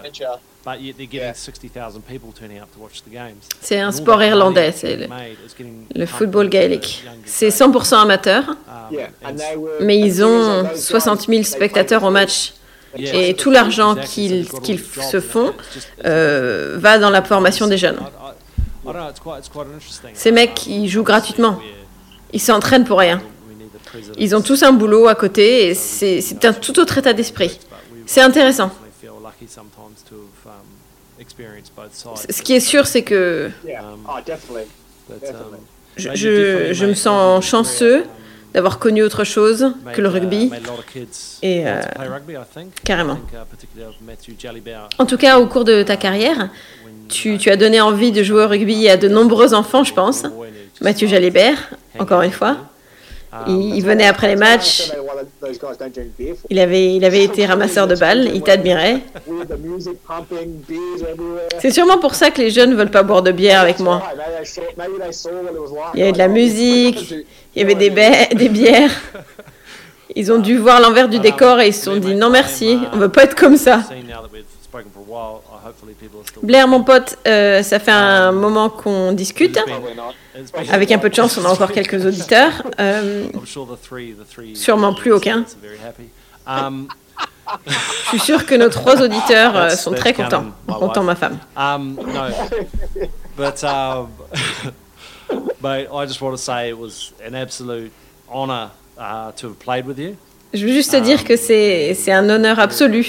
[3.62, 5.07] C'est un sport irlandais, c'est
[5.95, 7.03] le, football gaélique.
[7.26, 8.43] C'est 100% amateur,
[9.82, 12.53] mais ils ont 60 000 spectateurs au match.
[12.97, 15.53] Et tout l'argent qu'ils se font
[16.05, 17.99] euh, va dans la formation des jeunes.
[20.14, 21.59] Ces mecs, ils jouent gratuitement.
[22.34, 23.22] Ils s'entraînent pour rien.
[24.18, 27.59] Ils ont tous un boulot à côté et c'est un tout autre état d'esprit.
[28.05, 28.72] C'est intéressant.
[32.30, 33.52] Ce qui est sûr, c'est que
[35.98, 38.06] je, je, me sens chanceux
[38.54, 40.52] d'avoir connu autre chose que le rugby.
[41.42, 41.82] Et euh,
[42.84, 43.18] carrément.
[44.98, 46.50] En tout cas, au cours de ta carrière,
[47.08, 50.24] tu, tu, as donné envie de jouer au rugby à de nombreux enfants, je pense.
[50.82, 51.70] Mathieu Jalibert,
[52.00, 52.58] encore une fois.
[53.48, 54.92] Il, venait après les matchs.
[56.49, 58.30] Il avait, il avait été ramasseur de balles.
[58.34, 58.99] Il t'admirait.
[61.59, 64.01] C'est sûrement pour ça que les jeunes ne veulent pas boire de bière avec moi.
[65.93, 67.11] Il y avait de la musique,
[67.55, 67.89] il y avait des,
[68.36, 68.91] des bières.
[70.15, 72.97] Ils ont dû voir l'envers du décor et ils se sont dit non merci, on
[72.97, 73.84] veut pas être comme ça.
[76.43, 79.59] Blair, mon pote, euh, ça fait un moment qu'on discute.
[80.69, 82.51] Avec un peu de chance, on a encore quelques auditeurs.
[82.80, 83.28] Euh,
[84.55, 85.45] sûrement plus aucun.
[86.47, 86.88] Um,
[87.67, 91.38] Je suis sûr que nos trois auditeurs euh, sont très contents, en comptant ma femme.
[100.54, 100.60] No, but, but I just want to say it was an absolute honor uh, to
[100.60, 100.60] have played with you.
[100.60, 103.06] Je veux juste te dire que c'est un honneur absolu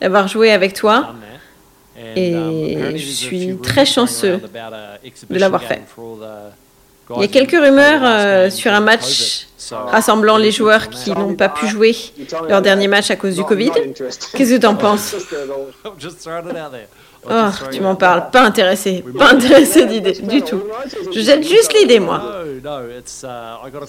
[0.00, 1.14] d'avoir joué avec toi
[2.16, 2.34] et
[2.94, 4.40] je suis très chanceux
[5.30, 5.82] de l'avoir fait.
[7.14, 11.48] Il y a quelques rumeurs euh, sur un match rassemblant les joueurs qui n'ont pas
[11.48, 11.94] pu jouer
[12.48, 13.70] leur dernier match à cause du Covid.
[14.34, 15.14] Qu'est-ce que tu en penses?
[17.28, 18.30] Oh, tu m'en parles.
[18.30, 19.04] Pas intéressé.
[19.18, 20.62] Pas intéressé d'idée du tout.
[21.14, 22.22] Je jette juste l'idée, moi.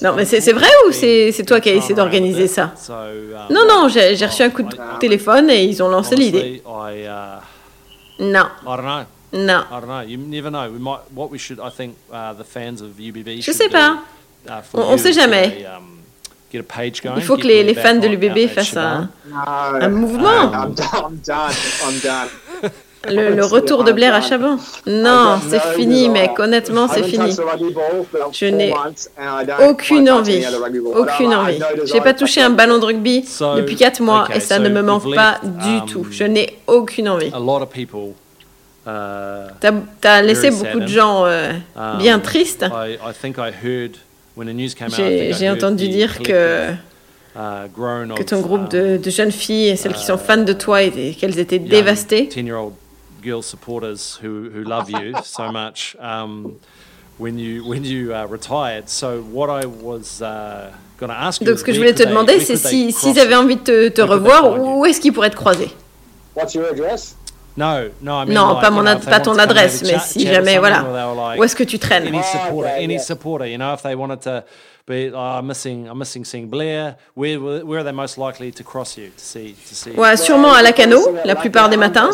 [0.01, 2.73] Non, mais c'est vrai ou c'est toi qui as essayé d'organiser ça?
[3.49, 6.61] Non, non, j'ai reçu un coup de téléphone et ils ont lancé l'idée.
[8.19, 8.45] Non.
[9.33, 9.63] Non.
[13.41, 13.97] Je sais pas.
[14.73, 15.65] On ne sait jamais.
[16.53, 19.09] Il faut que les, les fans de l'UBB fassent un,
[19.45, 20.49] un mouvement.
[23.09, 26.39] Le, retour de Blair à Chabon Non, c'est fini, mec.
[26.39, 27.31] Honnêtement, c'est fini.
[28.31, 28.73] Je n'ai
[29.67, 30.43] aucune envie.
[30.95, 31.59] Aucune envie.
[31.85, 35.13] J'ai pas touché un ballon de rugby depuis 4 mois et ça ne me manque
[35.13, 36.07] pas du um, tout.
[36.09, 37.31] Je n'ai aucune envie.
[38.87, 42.65] Uh, T'as as laissé beaucoup de gens euh, um, bien tristes.
[44.37, 46.71] J'ai entendu dire que
[47.35, 50.53] uh, que ton groupe de, um, de, jeunes filles, celles qui sont uh, fans de
[50.53, 52.29] toi, qu'elles étaient dévastées
[53.21, 56.59] girl supporters who, who love you so much um,
[57.17, 58.89] when you when you uh, retired.
[58.89, 61.47] So what I was uh, going to ask you.
[61.47, 64.01] Donc ce que je voulais te demander, c'est si s'ils avaient envie de te, te
[64.01, 65.71] revoir, où est-ce qu'ils pourraient te croiser?
[66.35, 67.15] What's your address?
[67.57, 70.59] No, no, I mean, non, like, pas, mon ad pas ton adresse, mais si jamais,
[70.59, 70.83] voilà.
[70.83, 72.05] Like, où est-ce que tu traînes?
[72.07, 74.43] Any supporter, any supporter, you know, if they wanted to
[74.87, 76.95] be, oh, I'm missing, I'm missing seeing Blair.
[77.13, 79.91] Where, where are they most likely to cross you to see, to see?
[79.91, 82.09] Ouais, sûrement à Lacano, la plupart des matins.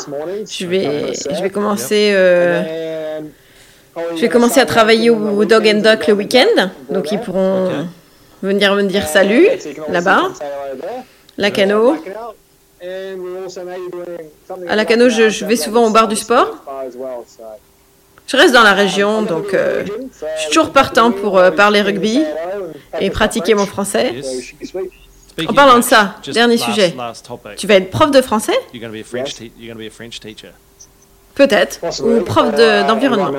[0.49, 2.11] Je vais, je vais commencer.
[2.13, 3.21] Euh,
[4.15, 7.87] je vais commencer à travailler au Dog and Duck le week-end, donc ils pourront okay.
[8.41, 9.47] venir me dire salut
[9.87, 10.31] là-bas.
[11.37, 11.95] Lacano.
[14.67, 16.49] À la cano, je, je, vais souvent au bar du sport.
[18.27, 22.21] Je reste dans la région, donc euh, je suis toujours partant pour euh, parler rugby
[22.99, 24.15] et pratiquer mon français.
[25.47, 26.93] En parlant de ça, dernier sujet,
[27.57, 28.57] tu vas être prof de français?
[31.35, 33.31] Peut-être, ou prof d'environnement.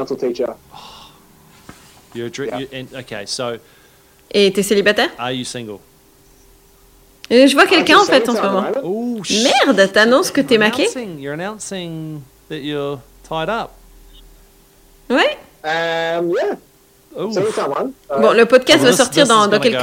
[4.32, 5.10] Et tu es célibataire
[7.30, 8.64] et je vois quelqu'un en fait en ce moment.
[8.82, 9.20] Oh,
[9.66, 10.86] Merde, t'annonces que t'es maqué
[15.10, 15.38] Ouais.
[15.64, 16.32] Um,
[17.16, 19.80] bon, le podcast va sortir dans, dans quelques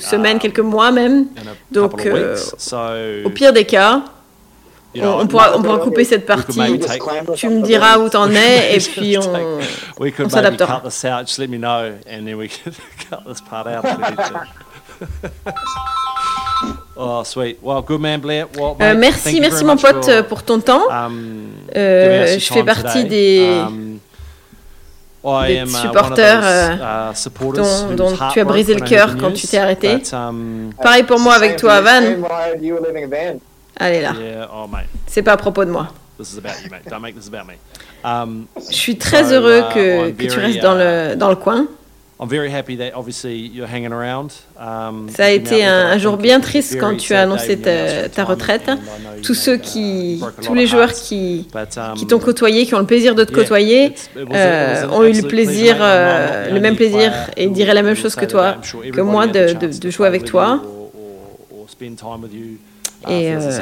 [0.00, 1.26] semaines, uh, quelques mois même.
[1.70, 2.36] Donc, euh,
[3.24, 4.02] au pire des cas,
[4.94, 6.80] on, pourra, on pourra couper cette partie.
[7.36, 9.58] Tu me diras où t'en es et puis on,
[10.00, 10.82] on s'adaptera.
[16.98, 17.58] Oh, sweet.
[17.62, 18.48] Well, good man, Blair.
[18.56, 20.84] Well, euh, merci, merci mon pote for, pour ton temps.
[20.90, 23.85] Um, euh, je fais partie des, um,
[25.46, 29.58] des uh, supporters uh, uh, dont, dont tu as brisé le cœur quand tu t'es
[29.58, 29.96] arrêté.
[29.96, 32.02] But, um, Pareil pour moi avec toi, Van.
[33.78, 34.12] Allez là.
[34.18, 34.66] Yeah, oh,
[35.06, 35.88] C'est pas à propos de moi.
[38.04, 41.66] Um, je suis très heureux que, que tu restes dans le, dans le coin.
[44.58, 48.24] Um, Ça a été un, un, jour bien triste quand tu as annoncé ta, ta
[48.24, 48.70] retraite.
[49.22, 53.14] Tous ceux qui, tous les joueurs qui, um, qui t'ont côtoyé, qui ont le plaisir
[53.14, 57.82] de te côtoyer, euh, ont eu le plaisir, euh, le même plaisir et diraient la
[57.82, 58.56] même chose que toi,
[58.92, 60.62] que moi, de, de, de jouer avec toi.
[63.06, 63.60] Uh, et euh,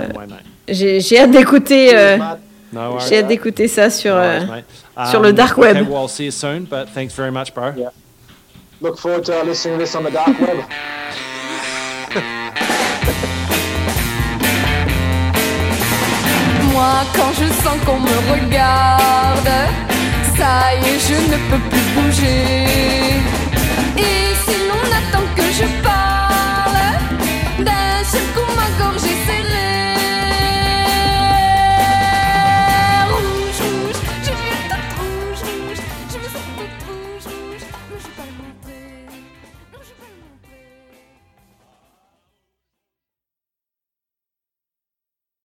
[0.68, 1.90] j'ai hâte d'écouter.
[1.92, 2.18] Euh,
[3.08, 4.40] j'ai hâte d'écouter ça sur, euh,
[5.10, 5.86] sur le dark web.
[8.84, 10.58] Look forward to listening to this on the dark web.
[16.70, 19.52] Moi, quand je sens qu'on me regarde,
[20.36, 22.66] ça y est, je ne peux plus bouger.
[23.96, 26.03] Et si l'on attend que je parte,